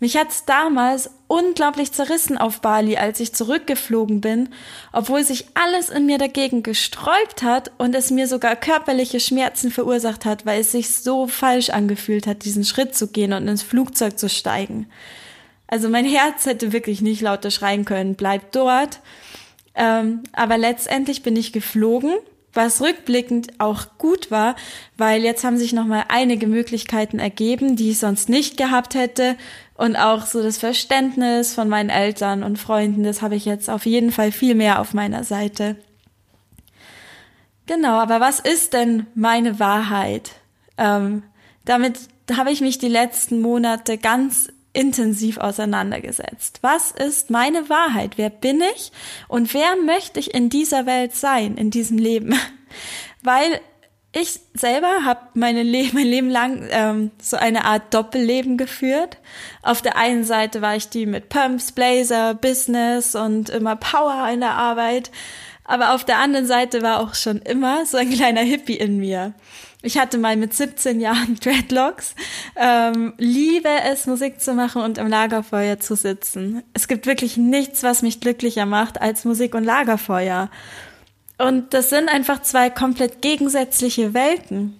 Mich 0.00 0.16
hat's 0.16 0.44
damals 0.44 1.10
unglaublich 1.28 1.92
zerrissen 1.92 2.36
auf 2.36 2.60
Bali, 2.60 2.96
als 2.96 3.20
ich 3.20 3.32
zurückgeflogen 3.32 4.20
bin, 4.20 4.50
obwohl 4.92 5.24
sich 5.24 5.46
alles 5.54 5.88
in 5.88 6.06
mir 6.06 6.18
dagegen 6.18 6.62
gesträubt 6.62 7.42
hat 7.42 7.70
und 7.78 7.94
es 7.94 8.10
mir 8.10 8.26
sogar 8.26 8.56
körperliche 8.56 9.20
Schmerzen 9.20 9.70
verursacht 9.70 10.24
hat, 10.24 10.46
weil 10.46 10.60
es 10.60 10.72
sich 10.72 10.90
so 10.90 11.26
falsch 11.26 11.70
angefühlt 11.70 12.26
hat, 12.26 12.44
diesen 12.44 12.64
Schritt 12.64 12.94
zu 12.94 13.08
gehen 13.08 13.32
und 13.32 13.48
ins 13.48 13.62
Flugzeug 13.62 14.18
zu 14.18 14.28
steigen. 14.28 14.88
Also 15.66 15.88
mein 15.88 16.04
Herz 16.04 16.46
hätte 16.46 16.72
wirklich 16.72 17.00
nicht 17.00 17.20
lauter 17.20 17.50
schreien 17.50 17.84
können, 17.84 18.14
bleib 18.14 18.52
dort. 18.52 19.00
Ähm, 19.74 20.22
aber 20.32 20.58
letztendlich 20.58 21.22
bin 21.22 21.36
ich 21.36 21.52
geflogen 21.52 22.14
was 22.54 22.80
rückblickend 22.80 23.60
auch 23.60 23.98
gut 23.98 24.30
war, 24.30 24.56
weil 24.96 25.22
jetzt 25.22 25.44
haben 25.44 25.58
sich 25.58 25.72
nochmal 25.72 26.04
einige 26.08 26.46
Möglichkeiten 26.46 27.18
ergeben, 27.18 27.76
die 27.76 27.90
ich 27.90 27.98
sonst 27.98 28.28
nicht 28.28 28.56
gehabt 28.56 28.94
hätte. 28.94 29.36
Und 29.74 29.96
auch 29.96 30.26
so 30.26 30.42
das 30.42 30.58
Verständnis 30.58 31.54
von 31.54 31.68
meinen 31.68 31.90
Eltern 31.90 32.44
und 32.44 32.58
Freunden, 32.58 33.02
das 33.02 33.22
habe 33.22 33.34
ich 33.34 33.44
jetzt 33.44 33.68
auf 33.68 33.86
jeden 33.86 34.12
Fall 34.12 34.30
viel 34.30 34.54
mehr 34.54 34.80
auf 34.80 34.94
meiner 34.94 35.24
Seite. 35.24 35.76
Genau, 37.66 37.98
aber 37.98 38.20
was 38.20 38.40
ist 38.40 38.72
denn 38.72 39.06
meine 39.14 39.58
Wahrheit? 39.58 40.32
Ähm, 40.76 41.22
damit 41.64 41.98
habe 42.36 42.50
ich 42.50 42.60
mich 42.60 42.78
die 42.78 42.88
letzten 42.88 43.40
Monate 43.40 43.98
ganz 43.98 44.48
intensiv 44.72 45.38
auseinandergesetzt. 45.38 46.58
Was 46.62 46.90
ist 46.90 47.30
meine 47.30 47.68
Wahrheit? 47.68 48.18
Wer 48.18 48.30
bin 48.30 48.60
ich? 48.74 48.92
Und 49.28 49.54
wer 49.54 49.76
möchte 49.76 50.20
ich 50.20 50.34
in 50.34 50.50
dieser 50.50 50.84
Welt 50.84 51.14
sein, 51.14 51.56
in 51.56 51.70
diesem 51.70 51.96
Leben? 51.96 52.34
Weil 53.22 53.60
ich 54.14 54.40
selber 54.54 55.04
habe 55.04 55.20
mein 55.34 55.56
Leben 55.56 56.30
lang 56.30 56.66
ähm, 56.70 57.10
so 57.20 57.36
eine 57.36 57.64
Art 57.64 57.92
Doppelleben 57.92 58.56
geführt. 58.56 59.18
Auf 59.62 59.82
der 59.82 59.96
einen 59.96 60.24
Seite 60.24 60.62
war 60.62 60.76
ich 60.76 60.88
die 60.88 61.06
mit 61.06 61.28
Pumps, 61.28 61.72
Blazer, 61.72 62.34
Business 62.34 63.14
und 63.14 63.50
immer 63.50 63.76
Power 63.76 64.28
in 64.32 64.40
der 64.40 64.52
Arbeit. 64.52 65.10
Aber 65.64 65.94
auf 65.94 66.04
der 66.04 66.18
anderen 66.18 66.46
Seite 66.46 66.82
war 66.82 67.00
auch 67.00 67.14
schon 67.14 67.38
immer 67.38 67.86
so 67.86 67.96
ein 67.96 68.10
kleiner 68.14 68.42
Hippie 68.42 68.76
in 68.76 68.98
mir. 68.98 69.34
Ich 69.82 69.98
hatte 69.98 70.16
mal 70.16 70.36
mit 70.36 70.54
17 70.54 70.98
Jahren 71.00 71.36
Dreadlocks, 71.42 72.14
ähm, 72.56 73.12
liebe 73.18 73.68
es, 73.84 74.06
Musik 74.06 74.40
zu 74.40 74.54
machen 74.54 74.80
und 74.80 74.96
im 74.96 75.08
Lagerfeuer 75.08 75.78
zu 75.78 75.94
sitzen. 75.94 76.62
Es 76.72 76.88
gibt 76.88 77.06
wirklich 77.06 77.36
nichts, 77.36 77.82
was 77.82 78.00
mich 78.00 78.20
glücklicher 78.20 78.64
macht 78.64 79.02
als 79.02 79.26
Musik 79.26 79.54
und 79.54 79.64
Lagerfeuer. 79.64 80.48
Und 81.38 81.74
das 81.74 81.90
sind 81.90 82.08
einfach 82.08 82.42
zwei 82.42 82.70
komplett 82.70 83.22
gegensätzliche 83.22 84.14
Welten. 84.14 84.78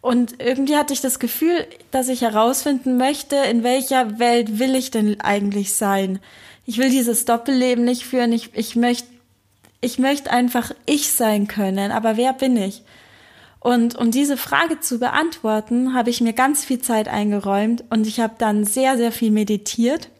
Und 0.00 0.40
irgendwie 0.40 0.76
hatte 0.76 0.92
ich 0.92 1.00
das 1.00 1.18
Gefühl, 1.18 1.66
dass 1.90 2.08
ich 2.08 2.22
herausfinden 2.22 2.96
möchte, 2.96 3.36
in 3.36 3.62
welcher 3.62 4.18
Welt 4.18 4.58
will 4.58 4.74
ich 4.74 4.90
denn 4.90 5.20
eigentlich 5.20 5.74
sein. 5.74 6.20
Ich 6.66 6.78
will 6.78 6.90
dieses 6.90 7.24
Doppelleben 7.24 7.84
nicht 7.84 8.04
führen. 8.04 8.32
Ich, 8.32 8.50
ich 8.54 8.76
möchte, 8.76 9.08
ich 9.80 9.98
möchte 9.98 10.30
einfach 10.30 10.72
ich 10.86 11.12
sein 11.12 11.48
können. 11.48 11.90
Aber 11.90 12.16
wer 12.16 12.32
bin 12.32 12.56
ich? 12.56 12.82
Und 13.60 13.96
um 13.96 14.10
diese 14.10 14.36
Frage 14.36 14.78
zu 14.78 14.98
beantworten, 14.98 15.94
habe 15.94 16.10
ich 16.10 16.20
mir 16.20 16.32
ganz 16.32 16.64
viel 16.64 16.78
Zeit 16.80 17.08
eingeräumt 17.08 17.84
und 17.90 18.06
ich 18.06 18.20
habe 18.20 18.34
dann 18.38 18.64
sehr, 18.64 18.96
sehr 18.96 19.10
viel 19.10 19.32
meditiert 19.32 20.10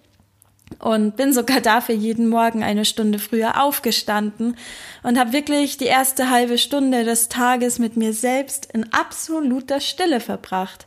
und 0.78 1.16
bin 1.16 1.32
sogar 1.32 1.60
dafür 1.60 1.94
jeden 1.94 2.28
Morgen 2.28 2.62
eine 2.62 2.84
Stunde 2.84 3.18
früher 3.18 3.62
aufgestanden 3.62 4.56
und 5.02 5.18
habe 5.18 5.32
wirklich 5.32 5.76
die 5.76 5.86
erste 5.86 6.30
halbe 6.30 6.58
Stunde 6.58 7.04
des 7.04 7.28
Tages 7.28 7.78
mit 7.78 7.96
mir 7.96 8.12
selbst 8.12 8.68
in 8.72 8.92
absoluter 8.92 9.80
Stille 9.80 10.20
verbracht. 10.20 10.86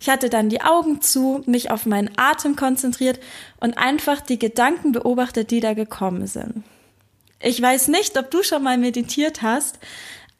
Ich 0.00 0.08
hatte 0.08 0.30
dann 0.30 0.48
die 0.48 0.62
Augen 0.62 1.02
zu, 1.02 1.42
mich 1.46 1.70
auf 1.70 1.84
meinen 1.84 2.10
Atem 2.16 2.56
konzentriert 2.56 3.20
und 3.60 3.76
einfach 3.76 4.22
die 4.22 4.38
Gedanken 4.38 4.92
beobachtet, 4.92 5.50
die 5.50 5.60
da 5.60 5.74
gekommen 5.74 6.26
sind. 6.26 6.64
Ich 7.42 7.60
weiß 7.60 7.88
nicht, 7.88 8.18
ob 8.18 8.30
du 8.30 8.42
schon 8.42 8.62
mal 8.62 8.78
meditiert 8.78 9.42
hast, 9.42 9.78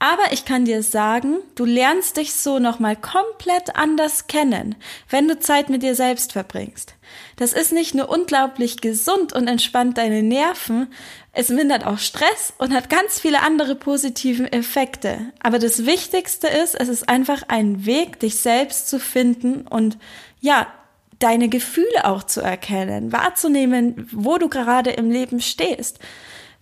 aber 0.00 0.32
ich 0.32 0.46
kann 0.46 0.64
dir 0.64 0.82
sagen, 0.82 1.36
du 1.54 1.66
lernst 1.66 2.16
dich 2.16 2.32
so 2.32 2.58
nochmal 2.58 2.96
komplett 2.96 3.76
anders 3.76 4.26
kennen, 4.26 4.74
wenn 5.10 5.28
du 5.28 5.38
Zeit 5.38 5.68
mit 5.68 5.82
dir 5.82 5.94
selbst 5.94 6.32
verbringst. 6.32 6.94
Das 7.36 7.52
ist 7.52 7.72
nicht 7.72 7.94
nur 7.94 8.08
unglaublich 8.08 8.80
gesund 8.80 9.34
und 9.34 9.46
entspannt 9.46 9.98
deine 9.98 10.22
Nerven, 10.22 10.88
es 11.32 11.50
mindert 11.50 11.86
auch 11.86 11.98
Stress 11.98 12.54
und 12.56 12.72
hat 12.72 12.88
ganz 12.88 13.20
viele 13.20 13.42
andere 13.42 13.74
positiven 13.74 14.50
Effekte. 14.50 15.18
Aber 15.38 15.58
das 15.58 15.84
Wichtigste 15.84 16.48
ist, 16.48 16.74
es 16.74 16.88
ist 16.88 17.08
einfach 17.08 17.42
ein 17.48 17.84
Weg, 17.84 18.18
dich 18.20 18.36
selbst 18.36 18.88
zu 18.88 18.98
finden 18.98 19.66
und 19.66 19.98
ja, 20.40 20.66
deine 21.18 21.50
Gefühle 21.50 22.06
auch 22.06 22.22
zu 22.22 22.40
erkennen, 22.40 23.12
wahrzunehmen, 23.12 24.08
wo 24.12 24.38
du 24.38 24.48
gerade 24.48 24.90
im 24.90 25.10
Leben 25.10 25.40
stehst. 25.40 25.98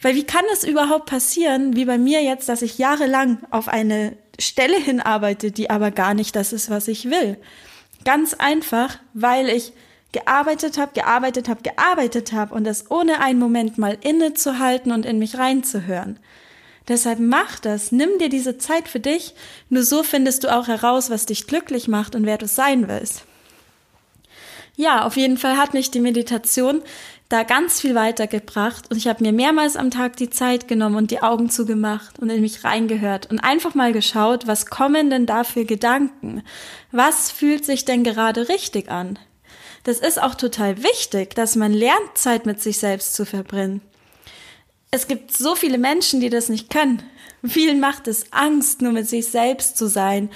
Weil 0.00 0.14
wie 0.14 0.24
kann 0.24 0.44
es 0.52 0.64
überhaupt 0.64 1.06
passieren, 1.06 1.74
wie 1.74 1.84
bei 1.84 1.98
mir 1.98 2.22
jetzt, 2.22 2.48
dass 2.48 2.62
ich 2.62 2.78
jahrelang 2.78 3.38
auf 3.50 3.68
eine 3.68 4.16
Stelle 4.38 4.76
hinarbeite, 4.76 5.50
die 5.50 5.70
aber 5.70 5.90
gar 5.90 6.14
nicht 6.14 6.36
das 6.36 6.52
ist, 6.52 6.70
was 6.70 6.88
ich 6.88 7.10
will? 7.10 7.36
Ganz 8.04 8.34
einfach, 8.34 8.98
weil 9.12 9.48
ich 9.48 9.72
gearbeitet 10.12 10.78
habe, 10.78 10.92
gearbeitet 10.94 11.48
habe, 11.48 11.62
gearbeitet 11.62 12.32
habe 12.32 12.54
und 12.54 12.64
das 12.64 12.90
ohne 12.90 13.20
einen 13.20 13.38
Moment 13.38 13.76
mal 13.76 13.98
innezuhalten 14.00 14.92
und 14.92 15.04
in 15.04 15.18
mich 15.18 15.36
reinzuhören. 15.36 16.18
Deshalb 16.86 17.18
mach 17.18 17.58
das, 17.58 17.92
nimm 17.92 18.18
dir 18.18 18.30
diese 18.30 18.56
Zeit 18.56 18.88
für 18.88 19.00
dich, 19.00 19.34
nur 19.68 19.82
so 19.82 20.02
findest 20.02 20.44
du 20.44 20.54
auch 20.54 20.68
heraus, 20.68 21.10
was 21.10 21.26
dich 21.26 21.46
glücklich 21.46 21.86
macht 21.86 22.14
und 22.14 22.24
wer 22.24 22.38
du 22.38 22.46
sein 22.46 22.88
willst. 22.88 23.24
Ja, 24.76 25.04
auf 25.04 25.16
jeden 25.16 25.36
Fall 25.36 25.58
hat 25.58 25.74
mich 25.74 25.90
die 25.90 26.00
Meditation 26.00 26.82
da 27.28 27.42
ganz 27.42 27.80
viel 27.80 27.94
weitergebracht 27.94 28.90
und 28.90 28.96
ich 28.96 29.06
habe 29.06 29.22
mir 29.22 29.32
mehrmals 29.32 29.76
am 29.76 29.90
Tag 29.90 30.16
die 30.16 30.30
Zeit 30.30 30.66
genommen 30.66 30.96
und 30.96 31.10
die 31.10 31.22
Augen 31.22 31.50
zugemacht 31.50 32.18
und 32.18 32.30
in 32.30 32.40
mich 32.40 32.64
reingehört 32.64 33.30
und 33.30 33.40
einfach 33.40 33.74
mal 33.74 33.92
geschaut, 33.92 34.46
was 34.46 34.66
kommen 34.66 35.10
denn 35.10 35.26
da 35.26 35.44
für 35.44 35.66
Gedanken? 35.66 36.42
Was 36.90 37.30
fühlt 37.30 37.66
sich 37.66 37.84
denn 37.84 38.02
gerade 38.02 38.48
richtig 38.48 38.90
an? 38.90 39.18
Das 39.84 39.98
ist 39.98 40.20
auch 40.20 40.34
total 40.34 40.82
wichtig, 40.82 41.34
dass 41.34 41.54
man 41.54 41.72
lernt, 41.72 42.16
Zeit 42.16 42.46
mit 42.46 42.62
sich 42.62 42.78
selbst 42.78 43.14
zu 43.14 43.26
verbringen. 43.26 43.82
Es 44.90 45.06
gibt 45.06 45.36
so 45.36 45.54
viele 45.54 45.76
Menschen, 45.76 46.20
die 46.20 46.30
das 46.30 46.48
nicht 46.48 46.70
können. 46.70 47.02
Vielen 47.44 47.78
macht 47.78 48.08
es 48.08 48.32
Angst, 48.32 48.80
nur 48.80 48.92
mit 48.92 49.06
sich 49.06 49.26
selbst 49.26 49.76
zu 49.76 49.86
sein, 49.86 50.30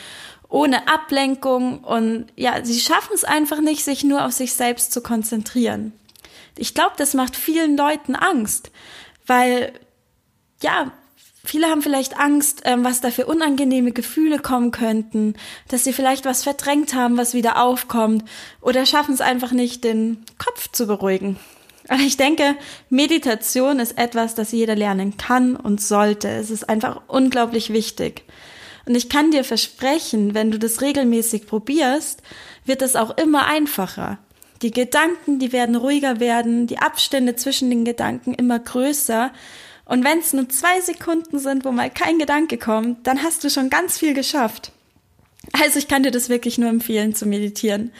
ohne 0.50 0.88
Ablenkung 0.88 1.82
und 1.82 2.26
ja, 2.36 2.62
sie 2.62 2.78
schaffen 2.78 3.12
es 3.14 3.24
einfach 3.24 3.62
nicht, 3.62 3.82
sich 3.82 4.04
nur 4.04 4.26
auf 4.26 4.32
sich 4.32 4.52
selbst 4.52 4.92
zu 4.92 5.02
konzentrieren. 5.02 5.94
Ich 6.56 6.74
glaube, 6.74 6.94
das 6.96 7.14
macht 7.14 7.36
vielen 7.36 7.76
Leuten 7.76 8.14
Angst, 8.14 8.70
weil 9.26 9.72
ja, 10.62 10.92
viele 11.44 11.66
haben 11.66 11.82
vielleicht 11.82 12.18
Angst, 12.18 12.62
ähm, 12.64 12.84
was 12.84 13.00
da 13.00 13.10
für 13.10 13.26
unangenehme 13.26 13.92
Gefühle 13.92 14.38
kommen 14.38 14.70
könnten, 14.70 15.34
dass 15.68 15.84
sie 15.84 15.92
vielleicht 15.92 16.24
was 16.24 16.44
verdrängt 16.44 16.94
haben, 16.94 17.16
was 17.16 17.34
wieder 17.34 17.62
aufkommt 17.62 18.24
oder 18.60 18.86
schaffen 18.86 19.14
es 19.14 19.20
einfach 19.20 19.52
nicht, 19.52 19.84
den 19.84 20.24
Kopf 20.38 20.70
zu 20.70 20.86
beruhigen. 20.86 21.38
Aber 21.88 22.00
ich 22.00 22.16
denke, 22.16 22.56
Meditation 22.90 23.80
ist 23.80 23.98
etwas, 23.98 24.34
das 24.34 24.52
jeder 24.52 24.76
lernen 24.76 25.16
kann 25.16 25.56
und 25.56 25.80
sollte. 25.80 26.28
Es 26.28 26.50
ist 26.50 26.68
einfach 26.68 27.02
unglaublich 27.08 27.72
wichtig. 27.72 28.22
Und 28.86 28.94
ich 28.94 29.08
kann 29.08 29.30
dir 29.30 29.44
versprechen, 29.44 30.34
wenn 30.34 30.50
du 30.50 30.58
das 30.58 30.80
regelmäßig 30.80 31.46
probierst, 31.46 32.22
wird 32.64 32.82
es 32.82 32.96
auch 32.96 33.16
immer 33.16 33.46
einfacher. 33.46 34.18
Die 34.62 34.70
Gedanken, 34.70 35.40
die 35.40 35.52
werden 35.52 35.74
ruhiger 35.74 36.20
werden, 36.20 36.66
die 36.66 36.78
Abstände 36.78 37.34
zwischen 37.34 37.68
den 37.68 37.84
Gedanken 37.84 38.32
immer 38.34 38.60
größer. 38.60 39.32
Und 39.84 40.04
wenn 40.04 40.20
es 40.20 40.32
nur 40.32 40.48
zwei 40.48 40.80
Sekunden 40.80 41.40
sind, 41.40 41.64
wo 41.64 41.72
mal 41.72 41.90
kein 41.90 42.18
Gedanke 42.18 42.58
kommt, 42.58 43.06
dann 43.06 43.22
hast 43.22 43.42
du 43.42 43.50
schon 43.50 43.70
ganz 43.70 43.98
viel 43.98 44.14
geschafft. 44.14 44.70
Also 45.52 45.78
ich 45.78 45.88
kann 45.88 46.04
dir 46.04 46.12
das 46.12 46.28
wirklich 46.28 46.58
nur 46.58 46.68
empfehlen 46.68 47.14
zu 47.14 47.26
meditieren. 47.26 47.92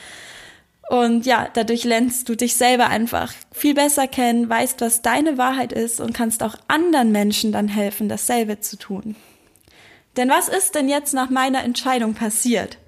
Und 0.88 1.26
ja, 1.26 1.49
dadurch 1.52 1.85
lernst 1.85 2.28
du 2.28 2.37
dich 2.37 2.54
selber 2.54 2.88
einfach 2.88 3.33
viel 3.50 3.75
besser 3.75 4.07
kennen, 4.07 4.49
weißt, 4.49 4.81
was 4.81 5.02
deine 5.02 5.38
Wahrheit 5.38 5.73
ist 5.73 6.00
und 6.00 6.12
kannst 6.12 6.42
auch 6.42 6.57
anderen 6.69 7.11
Menschen 7.12 7.50
dann 7.50 7.66
helfen, 7.66 8.09
dasselbe 8.09 8.61
zu 8.61 8.76
tun. 8.76 9.16
Denn 10.16 10.28
was 10.28 10.49
ist 10.49 10.75
denn 10.75 10.88
jetzt 10.88 11.14
nach 11.14 11.31
meiner 11.31 11.64
Entscheidung 11.64 12.14
passiert? 12.14 12.78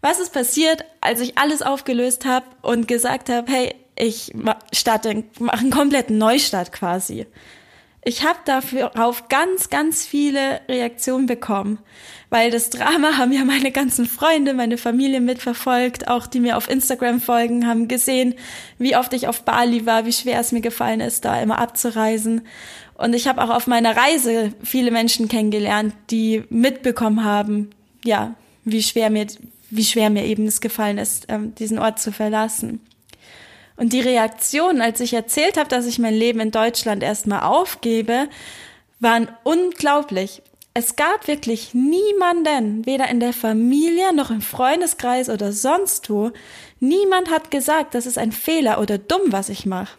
Was 0.00 0.20
ist 0.20 0.32
passiert, 0.32 0.84
als 1.00 1.20
ich 1.20 1.38
alles 1.38 1.62
aufgelöst 1.62 2.24
habe 2.24 2.46
und 2.62 2.86
gesagt 2.86 3.28
habe, 3.28 3.50
hey, 3.50 3.74
ich 3.96 4.32
starte, 4.72 5.24
mache 5.40 5.58
einen 5.58 5.70
kompletten 5.70 6.18
Neustart 6.18 6.72
quasi. 6.72 7.26
Ich 8.04 8.24
habe 8.24 8.38
darauf 8.44 9.28
ganz, 9.28 9.70
ganz 9.70 10.06
viele 10.06 10.60
Reaktionen 10.68 11.26
bekommen, 11.26 11.78
weil 12.30 12.50
das 12.50 12.70
Drama 12.70 13.18
haben 13.18 13.32
ja 13.32 13.44
meine 13.44 13.72
ganzen 13.72 14.06
Freunde, 14.06 14.54
meine 14.54 14.78
Familie 14.78 15.20
mitverfolgt, 15.20 16.08
auch 16.08 16.26
die 16.26 16.40
mir 16.40 16.56
auf 16.56 16.70
Instagram 16.70 17.20
folgen, 17.20 17.66
haben 17.66 17.88
gesehen, 17.88 18.34
wie 18.78 18.96
oft 18.96 19.12
ich 19.12 19.26
auf 19.26 19.42
Bali 19.42 19.84
war, 19.84 20.06
wie 20.06 20.12
schwer 20.12 20.38
es 20.38 20.52
mir 20.52 20.60
gefallen 20.60 21.00
ist, 21.00 21.24
da 21.24 21.40
immer 21.42 21.58
abzureisen. 21.58 22.46
Und 22.94 23.14
ich 23.14 23.26
habe 23.26 23.42
auch 23.42 23.50
auf 23.50 23.66
meiner 23.66 23.96
Reise 23.96 24.52
viele 24.62 24.90
Menschen 24.90 25.28
kennengelernt, 25.28 25.92
die 26.10 26.44
mitbekommen 26.50 27.24
haben, 27.24 27.70
ja, 28.04 28.34
wie 28.64 28.82
schwer 28.82 29.10
mir, 29.10 29.26
wie 29.70 29.84
schwer 29.84 30.10
mir 30.10 30.24
eben 30.24 30.46
es 30.46 30.60
gefallen 30.60 30.98
ist, 30.98 31.26
ähm, 31.28 31.54
diesen 31.54 31.78
Ort 31.78 31.98
zu 31.98 32.12
verlassen. 32.12 32.80
Und 33.76 33.92
die 33.92 34.00
Reaktion, 34.00 34.80
als 34.80 35.00
ich 35.00 35.14
erzählt 35.14 35.56
habe, 35.56 35.68
dass 35.68 35.86
ich 35.86 35.98
mein 35.98 36.14
Leben 36.14 36.40
in 36.40 36.50
Deutschland 36.50 37.02
erstmal 37.02 37.42
aufgebe, 37.42 38.28
waren 38.98 39.28
unglaublich. 39.44 40.42
Es 40.74 40.96
gab 40.96 41.28
wirklich 41.28 41.74
niemanden, 41.74 42.86
weder 42.86 43.08
in 43.08 43.20
der 43.20 43.32
Familie 43.32 44.12
noch 44.14 44.30
im 44.30 44.40
Freundeskreis 44.40 45.28
oder 45.28 45.52
sonst 45.52 46.10
wo, 46.10 46.32
niemand 46.80 47.30
hat 47.30 47.50
gesagt, 47.50 47.94
das 47.94 48.06
ist 48.06 48.18
ein 48.18 48.32
Fehler 48.32 48.80
oder 48.80 48.98
dumm, 48.98 49.32
was 49.32 49.48
ich 49.48 49.66
mache. 49.66 49.96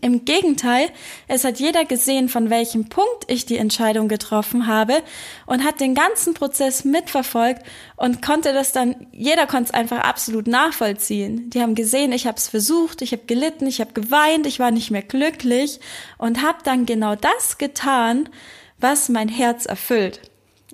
Im 0.00 0.24
Gegenteil, 0.24 0.88
es 1.28 1.44
hat 1.44 1.58
jeder 1.58 1.84
gesehen, 1.84 2.28
von 2.28 2.50
welchem 2.50 2.88
Punkt 2.88 3.24
ich 3.28 3.46
die 3.46 3.56
Entscheidung 3.56 4.08
getroffen 4.08 4.66
habe 4.66 5.02
und 5.46 5.64
hat 5.64 5.80
den 5.80 5.94
ganzen 5.94 6.34
Prozess 6.34 6.84
mitverfolgt 6.84 7.62
und 7.96 8.22
konnte 8.22 8.52
das 8.52 8.72
dann, 8.72 8.94
jeder 9.12 9.46
konnte 9.46 9.64
es 9.64 9.74
einfach 9.74 10.00
absolut 10.00 10.46
nachvollziehen. 10.46 11.50
Die 11.50 11.60
haben 11.60 11.74
gesehen, 11.74 12.12
ich 12.12 12.26
habe 12.26 12.36
es 12.36 12.48
versucht, 12.48 13.02
ich 13.02 13.12
habe 13.12 13.24
gelitten, 13.26 13.66
ich 13.66 13.80
habe 13.80 13.92
geweint, 13.92 14.46
ich 14.46 14.58
war 14.58 14.70
nicht 14.70 14.90
mehr 14.90 15.02
glücklich 15.02 15.80
und 16.18 16.42
habe 16.42 16.58
dann 16.64 16.86
genau 16.86 17.14
das 17.14 17.58
getan, 17.58 18.28
was 18.78 19.08
mein 19.08 19.28
Herz 19.28 19.66
erfüllt. 19.66 20.20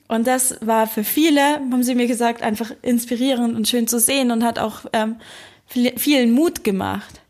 Und 0.09 0.27
das 0.27 0.57
war 0.61 0.87
für 0.87 1.05
viele, 1.05 1.43
haben 1.55 1.83
sie 1.83 1.95
mir 1.95 2.07
gesagt, 2.07 2.43
einfach 2.43 2.71
inspirierend 2.83 3.57
und 3.57 3.67
schön 3.67 3.89
zu 3.89 3.99
sehen 3.99 4.31
und 4.31 4.45
hat 4.45 4.59
auch 4.59 4.81
ähm, 4.93 5.17
vielen 5.67 6.33
Mut 6.33 6.65
gemacht. 6.65 7.22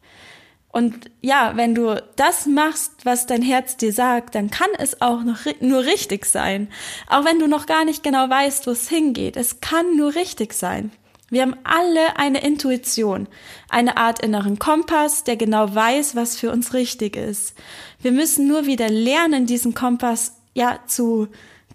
Und 0.73 1.11
ja, 1.21 1.52
wenn 1.55 1.75
du 1.75 2.02
das 2.17 2.47
machst, 2.47 2.93
was 3.05 3.26
dein 3.26 3.43
Herz 3.43 3.76
dir 3.76 3.93
sagt, 3.93 4.35
dann 4.35 4.50
kann 4.50 4.71
es 4.79 5.02
auch 5.02 5.23
noch 5.23 5.41
nur 5.61 5.85
richtig 5.85 6.25
sein. 6.25 6.69
Auch 7.09 7.26
wenn 7.26 7.38
du 7.38 7.47
noch 7.47 7.67
gar 7.67 7.85
nicht 7.85 8.02
genau 8.02 8.29
weißt, 8.29 8.67
wo 8.67 8.71
es 8.71 8.88
hingeht. 8.88 9.37
Es 9.37 9.61
kann 9.61 9.97
nur 9.97 10.14
richtig 10.14 10.55
sein. 10.55 10.91
Wir 11.29 11.43
haben 11.43 11.57
alle 11.64 12.17
eine 12.17 12.43
Intuition, 12.43 13.29
eine 13.69 13.99
Art 13.99 14.21
inneren 14.23 14.59
Kompass, 14.59 15.25
der 15.25 15.37
genau 15.37 15.75
weiß, 15.75 16.17
was 16.17 16.38
für 16.38 16.50
uns 16.50 16.73
richtig 16.73 17.17
ist. 17.17 17.55
Wir 18.00 18.12
müssen 18.12 18.49
nur 18.49 18.67
wieder 18.67 18.88
lernen, 18.88 19.47
diesen 19.47 19.75
Kompass 19.75 20.37
ja 20.55 20.81
zu 20.87 21.29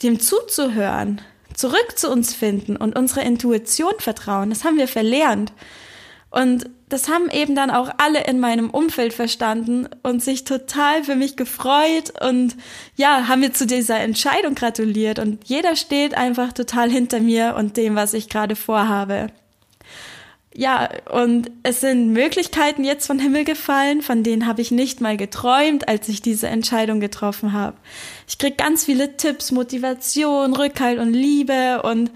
dem 0.03 0.19
zuzuhören, 0.19 1.21
zurück 1.55 1.93
zu 1.95 2.11
uns 2.11 2.33
finden 2.33 2.75
und 2.77 2.95
unserer 2.95 3.23
Intuition 3.23 3.93
vertrauen. 3.99 4.49
Das 4.49 4.63
haben 4.63 4.77
wir 4.77 4.87
verlernt. 4.87 5.53
Und 6.29 6.69
das 6.89 7.09
haben 7.09 7.29
eben 7.29 7.53
dann 7.53 7.69
auch 7.69 7.89
alle 7.97 8.23
in 8.23 8.39
meinem 8.39 8.69
Umfeld 8.69 9.13
verstanden 9.13 9.89
und 10.03 10.23
sich 10.23 10.45
total 10.45 11.03
für 11.03 11.15
mich 11.15 11.35
gefreut 11.35 12.13
und 12.21 12.55
ja, 12.95 13.27
haben 13.27 13.41
mir 13.41 13.51
zu 13.51 13.67
dieser 13.67 13.99
Entscheidung 13.99 14.55
gratuliert 14.55 15.19
und 15.19 15.39
jeder 15.45 15.75
steht 15.75 16.15
einfach 16.15 16.53
total 16.53 16.89
hinter 16.89 17.19
mir 17.19 17.55
und 17.57 17.75
dem, 17.75 17.95
was 17.95 18.13
ich 18.13 18.29
gerade 18.29 18.55
vorhabe. 18.55 19.27
Ja, 20.55 20.89
und 21.11 21.51
es 21.61 21.81
sind 21.81 22.13
Möglichkeiten 22.13 22.83
jetzt 22.83 23.05
von 23.05 23.19
Himmel 23.19 23.43
gefallen, 23.43 24.01
von 24.01 24.23
denen 24.23 24.47
habe 24.47 24.61
ich 24.61 24.71
nicht 24.71 25.01
mal 25.01 25.17
geträumt, 25.17 25.87
als 25.87 26.07
ich 26.07 26.21
diese 26.21 26.47
Entscheidung 26.47 26.99
getroffen 26.99 27.53
habe. 27.53 27.77
Ich 28.27 28.37
krieg 28.37 28.57
ganz 28.57 28.85
viele 28.85 29.17
Tipps, 29.17 29.51
Motivation, 29.51 30.55
Rückhalt 30.55 30.99
und 30.99 31.13
Liebe 31.13 31.83
und 31.83 32.11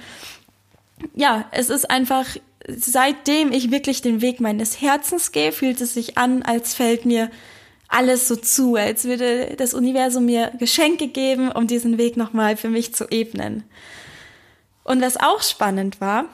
ja, 1.14 1.46
es 1.52 1.70
ist 1.70 1.90
einfach 1.90 2.26
seitdem 2.68 3.52
ich 3.52 3.72
wirklich 3.72 4.02
den 4.02 4.22
Weg 4.22 4.40
meines 4.40 4.82
Herzens 4.82 5.32
gehe, 5.32 5.52
fühlt 5.52 5.82
es 5.82 5.94
sich 5.94 6.18
an, 6.18 6.44
als 6.44 6.74
fällt 6.74 7.06
mir 7.06 7.30
alles 7.88 8.28
so 8.28 8.36
zu, 8.36 8.76
als 8.76 9.04
würde 9.06 9.56
das 9.58 9.74
Universum 9.74 10.26
mir 10.26 10.52
Geschenke 10.58 11.08
geben, 11.08 11.52
um 11.52 11.68
diesen 11.68 11.98
Weg 11.98 12.18
nochmal 12.18 12.56
für 12.58 12.70
mich 12.70 12.96
zu 12.96 13.10
ebnen. 13.10 13.64
Und 14.84 15.02
was 15.02 15.18
auch 15.18 15.42
spannend 15.42 16.00
war, 16.00 16.26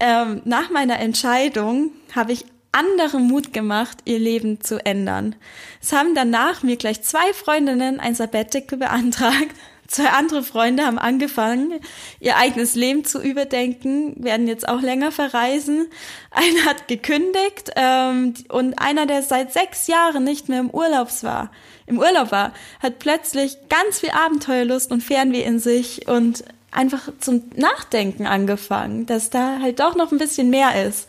ähm, 0.00 0.42
nach 0.44 0.70
meiner 0.70 0.98
Entscheidung 0.98 1.92
habe 2.14 2.32
ich 2.32 2.44
anderen 2.72 3.26
Mut 3.26 3.52
gemacht, 3.52 3.98
ihr 4.04 4.18
Leben 4.18 4.60
zu 4.60 4.84
ändern. 4.84 5.34
Es 5.82 5.92
haben 5.92 6.14
danach 6.14 6.62
mir 6.62 6.76
gleich 6.76 7.02
zwei 7.02 7.32
Freundinnen 7.32 8.00
ein 8.00 8.14
Sabbatical 8.14 8.78
beantragt 8.78 9.54
Zwei 9.90 10.10
andere 10.10 10.44
Freunde 10.44 10.86
haben 10.86 11.00
angefangen, 11.00 11.80
ihr 12.20 12.36
eigenes 12.36 12.76
Leben 12.76 13.04
zu 13.04 13.20
überdenken, 13.20 14.14
werden 14.22 14.46
jetzt 14.46 14.68
auch 14.68 14.82
länger 14.82 15.10
verreisen. 15.10 15.88
Einer 16.30 16.64
hat 16.64 16.86
gekündigt 16.86 17.72
ähm, 17.74 18.34
und 18.50 18.74
einer, 18.80 19.06
der 19.06 19.24
seit 19.24 19.52
sechs 19.52 19.88
Jahren 19.88 20.22
nicht 20.22 20.48
mehr 20.48 20.60
im 20.60 20.70
Urlaub 20.70 21.08
war, 21.24 21.50
im 21.86 21.98
Urlaub 21.98 22.30
war, 22.30 22.52
hat 22.80 23.00
plötzlich 23.00 23.56
ganz 23.68 23.98
viel 23.98 24.10
Abenteuerlust 24.10 24.92
und 24.92 25.02
Fernweh 25.02 25.42
in 25.42 25.58
sich 25.58 26.06
und 26.06 26.44
einfach 26.70 27.08
zum 27.18 27.50
Nachdenken 27.56 28.28
angefangen, 28.28 29.06
dass 29.06 29.30
da 29.30 29.58
halt 29.60 29.80
doch 29.80 29.96
noch 29.96 30.12
ein 30.12 30.18
bisschen 30.18 30.50
mehr 30.50 30.86
ist. 30.86 31.08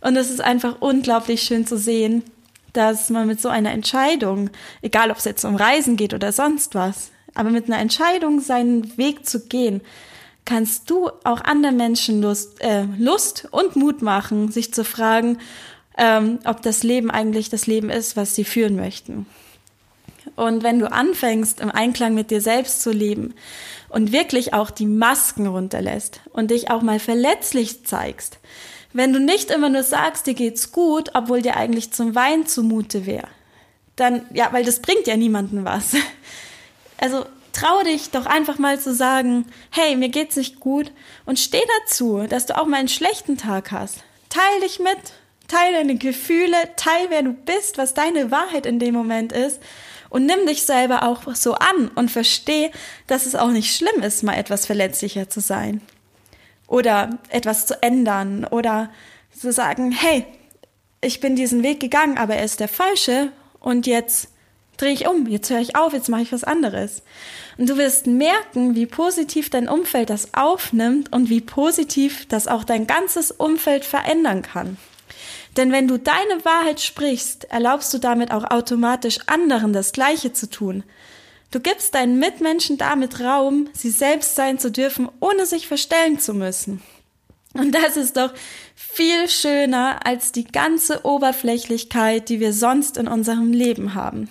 Und 0.00 0.14
es 0.14 0.30
ist 0.30 0.40
einfach 0.40 0.76
unglaublich 0.78 1.42
schön 1.42 1.66
zu 1.66 1.76
sehen, 1.76 2.22
dass 2.72 3.10
man 3.10 3.26
mit 3.26 3.40
so 3.40 3.48
einer 3.48 3.72
Entscheidung, 3.72 4.50
egal 4.80 5.10
ob 5.10 5.16
es 5.16 5.24
jetzt 5.24 5.44
um 5.44 5.56
Reisen 5.56 5.96
geht 5.96 6.14
oder 6.14 6.30
sonst 6.30 6.76
was, 6.76 7.11
aber 7.34 7.50
mit 7.50 7.66
einer 7.66 7.78
Entscheidung, 7.78 8.40
seinen 8.40 8.96
Weg 8.96 9.26
zu 9.26 9.46
gehen, 9.46 9.80
kannst 10.44 10.90
du 10.90 11.10
auch 11.24 11.40
anderen 11.42 11.76
Menschen 11.76 12.20
Lust, 12.20 12.60
äh, 12.60 12.84
Lust 12.98 13.48
und 13.50 13.76
Mut 13.76 14.02
machen, 14.02 14.50
sich 14.50 14.74
zu 14.74 14.84
fragen, 14.84 15.38
ähm, 15.96 16.38
ob 16.44 16.62
das 16.62 16.82
Leben 16.82 17.10
eigentlich 17.10 17.48
das 17.48 17.66
Leben 17.66 17.90
ist, 17.90 18.16
was 18.16 18.34
sie 18.34 18.44
führen 18.44 18.76
möchten. 18.76 19.26
Und 20.36 20.62
wenn 20.62 20.78
du 20.78 20.90
anfängst, 20.90 21.60
im 21.60 21.70
Einklang 21.70 22.14
mit 22.14 22.30
dir 22.30 22.40
selbst 22.40 22.82
zu 22.82 22.90
leben 22.90 23.34
und 23.88 24.12
wirklich 24.12 24.54
auch 24.54 24.70
die 24.70 24.86
Masken 24.86 25.46
runterlässt 25.46 26.20
und 26.32 26.50
dich 26.50 26.70
auch 26.70 26.82
mal 26.82 26.98
verletzlich 26.98 27.84
zeigst, 27.84 28.38
wenn 28.92 29.12
du 29.12 29.20
nicht 29.20 29.50
immer 29.50 29.68
nur 29.68 29.82
sagst, 29.82 30.26
dir 30.26 30.34
geht's 30.34 30.72
gut, 30.72 31.10
obwohl 31.14 31.42
dir 31.42 31.56
eigentlich 31.56 31.92
zum 31.92 32.14
Wein 32.14 32.46
zumute 32.46 33.06
wäre, 33.06 33.28
dann, 33.96 34.26
ja, 34.32 34.52
weil 34.52 34.64
das 34.64 34.80
bringt 34.80 35.06
ja 35.06 35.16
niemanden 35.16 35.64
was. 35.64 35.94
Also 37.02 37.26
trau 37.52 37.82
dich 37.82 38.10
doch 38.10 38.26
einfach 38.26 38.58
mal 38.58 38.78
zu 38.78 38.94
sagen, 38.94 39.46
hey, 39.70 39.96
mir 39.96 40.08
geht's 40.08 40.36
nicht 40.36 40.60
gut 40.60 40.92
und 41.26 41.40
steh 41.40 41.62
dazu, 41.80 42.24
dass 42.28 42.46
du 42.46 42.56
auch 42.56 42.66
mal 42.66 42.76
einen 42.76 42.86
schlechten 42.86 43.36
Tag 43.36 43.72
hast. 43.72 44.04
Teil 44.28 44.60
dich 44.62 44.78
mit, 44.78 44.96
teil 45.48 45.72
deine 45.72 45.96
Gefühle, 45.96 46.56
teil 46.76 47.06
wer 47.08 47.24
du 47.24 47.32
bist, 47.32 47.76
was 47.76 47.94
deine 47.94 48.30
Wahrheit 48.30 48.66
in 48.66 48.78
dem 48.78 48.94
Moment 48.94 49.32
ist 49.32 49.60
und 50.10 50.26
nimm 50.26 50.46
dich 50.46 50.62
selber 50.62 51.02
auch 51.02 51.34
so 51.34 51.54
an 51.54 51.88
und 51.96 52.08
versteh, 52.08 52.70
dass 53.08 53.26
es 53.26 53.34
auch 53.34 53.50
nicht 53.50 53.74
schlimm 53.74 54.00
ist, 54.00 54.22
mal 54.22 54.36
etwas 54.36 54.64
verletzlicher 54.64 55.28
zu 55.28 55.40
sein 55.40 55.80
oder 56.68 57.18
etwas 57.30 57.66
zu 57.66 57.82
ändern 57.82 58.44
oder 58.44 58.90
zu 59.36 59.50
sagen, 59.50 59.90
hey, 59.90 60.24
ich 61.00 61.18
bin 61.18 61.34
diesen 61.34 61.64
Weg 61.64 61.80
gegangen, 61.80 62.16
aber 62.16 62.36
er 62.36 62.44
ist 62.44 62.60
der 62.60 62.68
falsche 62.68 63.32
und 63.58 63.88
jetzt 63.88 64.28
drehe 64.76 64.92
ich 64.92 65.06
um, 65.06 65.26
jetzt 65.26 65.50
höre 65.50 65.60
ich 65.60 65.76
auf, 65.76 65.92
jetzt 65.92 66.08
mache 66.08 66.22
ich 66.22 66.32
was 66.32 66.44
anderes. 66.44 67.02
Und 67.58 67.68
du 67.68 67.76
wirst 67.76 68.06
merken, 68.06 68.74
wie 68.74 68.86
positiv 68.86 69.50
dein 69.50 69.68
Umfeld 69.68 70.10
das 70.10 70.34
aufnimmt 70.34 71.12
und 71.12 71.28
wie 71.28 71.40
positiv 71.40 72.26
das 72.28 72.48
auch 72.48 72.64
dein 72.64 72.86
ganzes 72.86 73.30
Umfeld 73.30 73.84
verändern 73.84 74.42
kann. 74.42 74.76
Denn 75.56 75.70
wenn 75.70 75.86
du 75.86 75.98
deine 75.98 76.44
Wahrheit 76.44 76.80
sprichst, 76.80 77.44
erlaubst 77.44 77.92
du 77.92 77.98
damit 77.98 78.30
auch 78.30 78.50
automatisch 78.50 79.18
anderen 79.26 79.72
das 79.72 79.92
Gleiche 79.92 80.32
zu 80.32 80.48
tun. 80.48 80.82
Du 81.50 81.60
gibst 81.60 81.94
deinen 81.94 82.18
Mitmenschen 82.18 82.78
damit 82.78 83.20
Raum, 83.20 83.68
sie 83.74 83.90
selbst 83.90 84.34
sein 84.34 84.58
zu 84.58 84.70
dürfen, 84.70 85.10
ohne 85.20 85.44
sich 85.44 85.68
verstellen 85.68 86.18
zu 86.18 86.32
müssen. 86.32 86.82
Und 87.52 87.74
das 87.74 87.98
ist 87.98 88.16
doch 88.16 88.32
viel 88.74 89.28
schöner 89.28 90.06
als 90.06 90.32
die 90.32 90.44
ganze 90.44 91.04
Oberflächlichkeit, 91.04 92.30
die 92.30 92.40
wir 92.40 92.54
sonst 92.54 92.96
in 92.96 93.08
unserem 93.08 93.52
Leben 93.52 93.94
haben. 93.94 94.30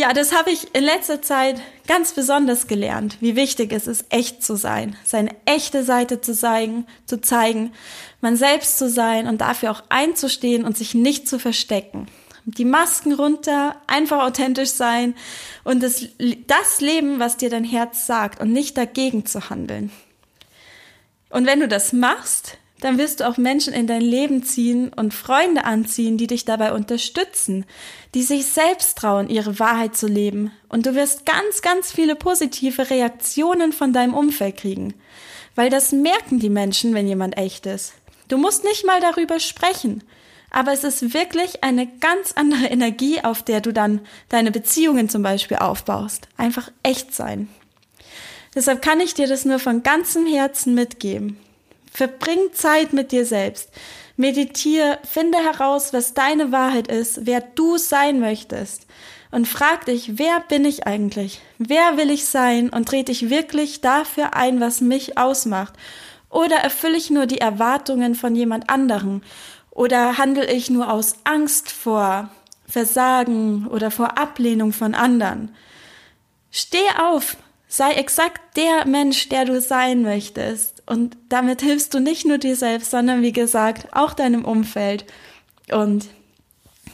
Ja, 0.00 0.14
das 0.14 0.34
habe 0.34 0.50
ich 0.50 0.74
in 0.74 0.82
letzter 0.82 1.20
Zeit 1.20 1.60
ganz 1.86 2.12
besonders 2.14 2.66
gelernt, 2.66 3.18
wie 3.20 3.36
wichtig 3.36 3.70
es 3.70 3.86
ist, 3.86 4.06
echt 4.08 4.42
zu 4.42 4.56
sein, 4.56 4.96
seine 5.04 5.28
echte 5.44 5.84
Seite 5.84 6.22
zu 6.22 6.34
zeigen, 6.34 6.86
zu 7.04 7.20
zeigen, 7.20 7.74
man 8.22 8.34
selbst 8.34 8.78
zu 8.78 8.88
sein 8.88 9.26
und 9.26 9.42
dafür 9.42 9.70
auch 9.70 9.82
einzustehen 9.90 10.64
und 10.64 10.74
sich 10.74 10.94
nicht 10.94 11.28
zu 11.28 11.38
verstecken. 11.38 12.06
Die 12.46 12.64
Masken 12.64 13.12
runter, 13.12 13.76
einfach 13.88 14.24
authentisch 14.24 14.70
sein 14.70 15.14
und 15.64 15.82
das, 15.82 16.06
das 16.46 16.80
Leben, 16.80 17.18
was 17.18 17.36
dir 17.36 17.50
dein 17.50 17.64
Herz 17.64 18.06
sagt 18.06 18.40
und 18.40 18.54
nicht 18.54 18.78
dagegen 18.78 19.26
zu 19.26 19.50
handeln. 19.50 19.92
Und 21.28 21.44
wenn 21.44 21.60
du 21.60 21.68
das 21.68 21.92
machst, 21.92 22.56
dann 22.80 22.98
wirst 22.98 23.20
du 23.20 23.28
auch 23.28 23.36
Menschen 23.36 23.72
in 23.72 23.86
dein 23.86 24.00
Leben 24.00 24.42
ziehen 24.42 24.92
und 24.94 25.14
Freunde 25.14 25.64
anziehen, 25.64 26.16
die 26.16 26.26
dich 26.26 26.44
dabei 26.44 26.72
unterstützen, 26.72 27.64
die 28.14 28.22
sich 28.22 28.46
selbst 28.46 28.98
trauen, 28.98 29.28
ihre 29.28 29.58
Wahrheit 29.58 29.96
zu 29.96 30.06
leben. 30.06 30.50
Und 30.68 30.86
du 30.86 30.94
wirst 30.94 31.26
ganz, 31.26 31.62
ganz 31.62 31.92
viele 31.92 32.16
positive 32.16 32.90
Reaktionen 32.90 33.72
von 33.72 33.92
deinem 33.92 34.14
Umfeld 34.14 34.56
kriegen. 34.56 34.94
Weil 35.54 35.70
das 35.70 35.92
merken 35.92 36.38
die 36.38 36.50
Menschen, 36.50 36.94
wenn 36.94 37.06
jemand 37.06 37.36
echt 37.36 37.66
ist. 37.66 37.92
Du 38.28 38.38
musst 38.38 38.64
nicht 38.64 38.86
mal 38.86 39.00
darüber 39.00 39.40
sprechen. 39.40 40.02
Aber 40.50 40.72
es 40.72 40.82
ist 40.82 41.14
wirklich 41.14 41.62
eine 41.62 41.86
ganz 41.86 42.32
andere 42.32 42.66
Energie, 42.66 43.22
auf 43.22 43.42
der 43.42 43.60
du 43.60 43.72
dann 43.72 44.00
deine 44.28 44.50
Beziehungen 44.50 45.08
zum 45.08 45.22
Beispiel 45.22 45.58
aufbaust. 45.58 46.28
Einfach 46.36 46.70
echt 46.82 47.14
sein. 47.14 47.48
Deshalb 48.54 48.82
kann 48.82 49.00
ich 49.00 49.14
dir 49.14 49.28
das 49.28 49.44
nur 49.44 49.60
von 49.60 49.82
ganzem 49.82 50.26
Herzen 50.26 50.74
mitgeben. 50.74 51.38
Verbring 51.92 52.52
Zeit 52.52 52.92
mit 52.92 53.12
dir 53.12 53.26
selbst. 53.26 53.70
Meditiere, 54.16 54.98
finde 55.02 55.38
heraus, 55.38 55.92
was 55.92 56.14
deine 56.14 56.52
Wahrheit 56.52 56.88
ist, 56.88 57.26
wer 57.26 57.40
du 57.40 57.78
sein 57.78 58.20
möchtest. 58.20 58.86
Und 59.30 59.46
frag 59.46 59.86
dich, 59.86 60.18
wer 60.18 60.40
bin 60.40 60.64
ich 60.64 60.86
eigentlich? 60.86 61.40
Wer 61.58 61.96
will 61.96 62.10
ich 62.10 62.26
sein? 62.26 62.68
Und 62.68 62.90
dreh 62.90 63.02
dich 63.02 63.30
wirklich 63.30 63.80
dafür 63.80 64.34
ein, 64.34 64.60
was 64.60 64.80
mich 64.80 65.18
ausmacht. 65.18 65.74
Oder 66.28 66.56
erfülle 66.56 66.96
ich 66.96 67.10
nur 67.10 67.26
die 67.26 67.40
Erwartungen 67.40 68.14
von 68.14 68.34
jemand 68.34 68.70
anderem? 68.70 69.22
Oder 69.70 70.18
handle 70.18 70.50
ich 70.50 70.68
nur 70.68 70.92
aus 70.92 71.14
Angst 71.24 71.70
vor, 71.70 72.28
Versagen 72.70 73.66
oder 73.66 73.90
vor 73.90 74.18
Ablehnung 74.18 74.72
von 74.72 74.94
anderen. 74.94 75.54
Steh 76.50 76.78
auf, 76.98 77.36
sei 77.70 77.92
exakt 77.92 78.56
der 78.56 78.84
Mensch, 78.84 79.28
der 79.28 79.44
du 79.44 79.60
sein 79.60 80.02
möchtest. 80.02 80.82
Und 80.86 81.16
damit 81.28 81.62
hilfst 81.62 81.94
du 81.94 82.00
nicht 82.00 82.26
nur 82.26 82.36
dir 82.36 82.56
selbst, 82.56 82.90
sondern 82.90 83.22
wie 83.22 83.32
gesagt 83.32 83.86
auch 83.92 84.12
deinem 84.12 84.44
Umfeld. 84.44 85.06
Und 85.72 86.08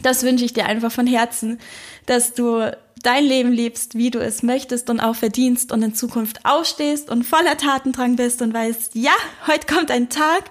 das 0.03 0.23
wünsche 0.23 0.45
ich 0.45 0.53
dir 0.53 0.67
einfach 0.67 0.93
von 0.93 1.07
Herzen, 1.07 1.59
dass 2.05 2.35
du 2.35 2.71
dein 3.03 3.25
Leben 3.25 3.53
liebst, 3.53 3.95
wie 3.95 4.11
du 4.11 4.19
es 4.19 4.43
möchtest 4.43 4.91
und 4.91 5.01
auch 5.01 5.17
verdienst 5.17 5.73
und 5.73 5.83
in 5.83 5.95
Zukunft 5.95 6.45
aufstehst 6.45 7.09
und 7.11 7.25
voller 7.25 7.57
Tatendrang 7.57 8.17
bist 8.17 8.43
und 8.43 8.53
weißt, 8.53 8.97
ja, 8.97 9.15
heute 9.47 9.73
kommt 9.73 9.91
ein 9.91 10.11
Tag, 10.11 10.51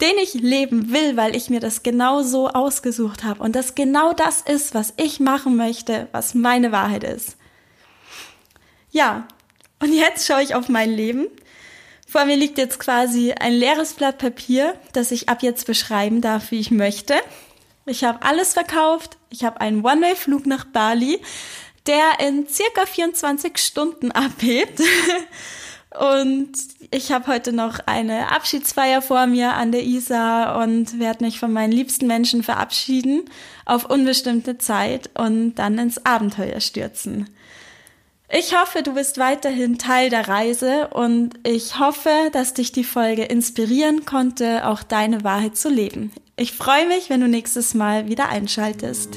den 0.00 0.18
ich 0.20 0.34
leben 0.34 0.92
will, 0.92 1.16
weil 1.16 1.36
ich 1.36 1.48
mir 1.48 1.60
das 1.60 1.84
genau 1.84 2.22
so 2.22 2.48
ausgesucht 2.48 3.22
habe 3.22 3.42
und 3.42 3.54
das 3.54 3.76
genau 3.76 4.14
das 4.14 4.40
ist, 4.40 4.74
was 4.74 4.94
ich 4.96 5.20
machen 5.20 5.56
möchte, 5.56 6.08
was 6.10 6.34
meine 6.34 6.72
Wahrheit 6.72 7.04
ist. 7.04 7.36
Ja, 8.90 9.28
und 9.80 9.92
jetzt 9.92 10.26
schaue 10.26 10.42
ich 10.42 10.54
auf 10.54 10.68
mein 10.68 10.90
Leben. 10.90 11.26
Vor 12.06 12.24
mir 12.24 12.36
liegt 12.36 12.58
jetzt 12.58 12.80
quasi 12.80 13.32
ein 13.32 13.52
leeres 13.52 13.94
Blatt 13.94 14.18
Papier, 14.18 14.74
das 14.92 15.10
ich 15.10 15.28
ab 15.28 15.42
jetzt 15.42 15.66
beschreiben 15.66 16.20
darf, 16.20 16.50
wie 16.50 16.58
ich 16.58 16.70
möchte. 16.70 17.14
Ich 17.86 18.04
habe 18.04 18.22
alles 18.22 18.52
verkauft. 18.52 19.16
Ich 19.30 19.44
habe 19.44 19.60
einen 19.60 19.84
One-Way-Flug 19.84 20.46
nach 20.46 20.64
Bali, 20.64 21.20
der 21.86 22.26
in 22.26 22.48
circa 22.48 22.86
24 22.86 23.58
Stunden 23.58 24.10
abhebt. 24.12 24.80
Und 25.98 26.52
ich 26.92 27.10
habe 27.10 27.26
heute 27.26 27.52
noch 27.52 27.80
eine 27.86 28.32
Abschiedsfeier 28.32 29.02
vor 29.02 29.26
mir 29.26 29.54
an 29.54 29.72
der 29.72 29.84
Isar 29.84 30.62
und 30.62 30.98
werde 30.98 31.24
mich 31.24 31.40
von 31.40 31.52
meinen 31.52 31.72
liebsten 31.72 32.06
Menschen 32.06 32.42
verabschieden 32.42 33.24
auf 33.64 33.86
unbestimmte 33.86 34.58
Zeit 34.58 35.10
und 35.14 35.56
dann 35.56 35.78
ins 35.78 36.04
Abenteuer 36.04 36.60
stürzen. 36.60 37.28
Ich 38.32 38.56
hoffe, 38.56 38.84
du 38.84 38.94
bist 38.94 39.18
weiterhin 39.18 39.76
Teil 39.76 40.08
der 40.08 40.28
Reise 40.28 40.88
und 40.92 41.34
ich 41.42 41.80
hoffe, 41.80 42.30
dass 42.32 42.54
dich 42.54 42.70
die 42.70 42.84
Folge 42.84 43.24
inspirieren 43.24 44.04
konnte, 44.04 44.68
auch 44.68 44.84
deine 44.84 45.24
Wahrheit 45.24 45.56
zu 45.56 45.68
leben. 45.68 46.12
Ich 46.36 46.52
freue 46.52 46.86
mich, 46.86 47.10
wenn 47.10 47.20
du 47.20 47.26
nächstes 47.26 47.74
Mal 47.74 48.08
wieder 48.08 48.28
einschaltest. 48.28 49.16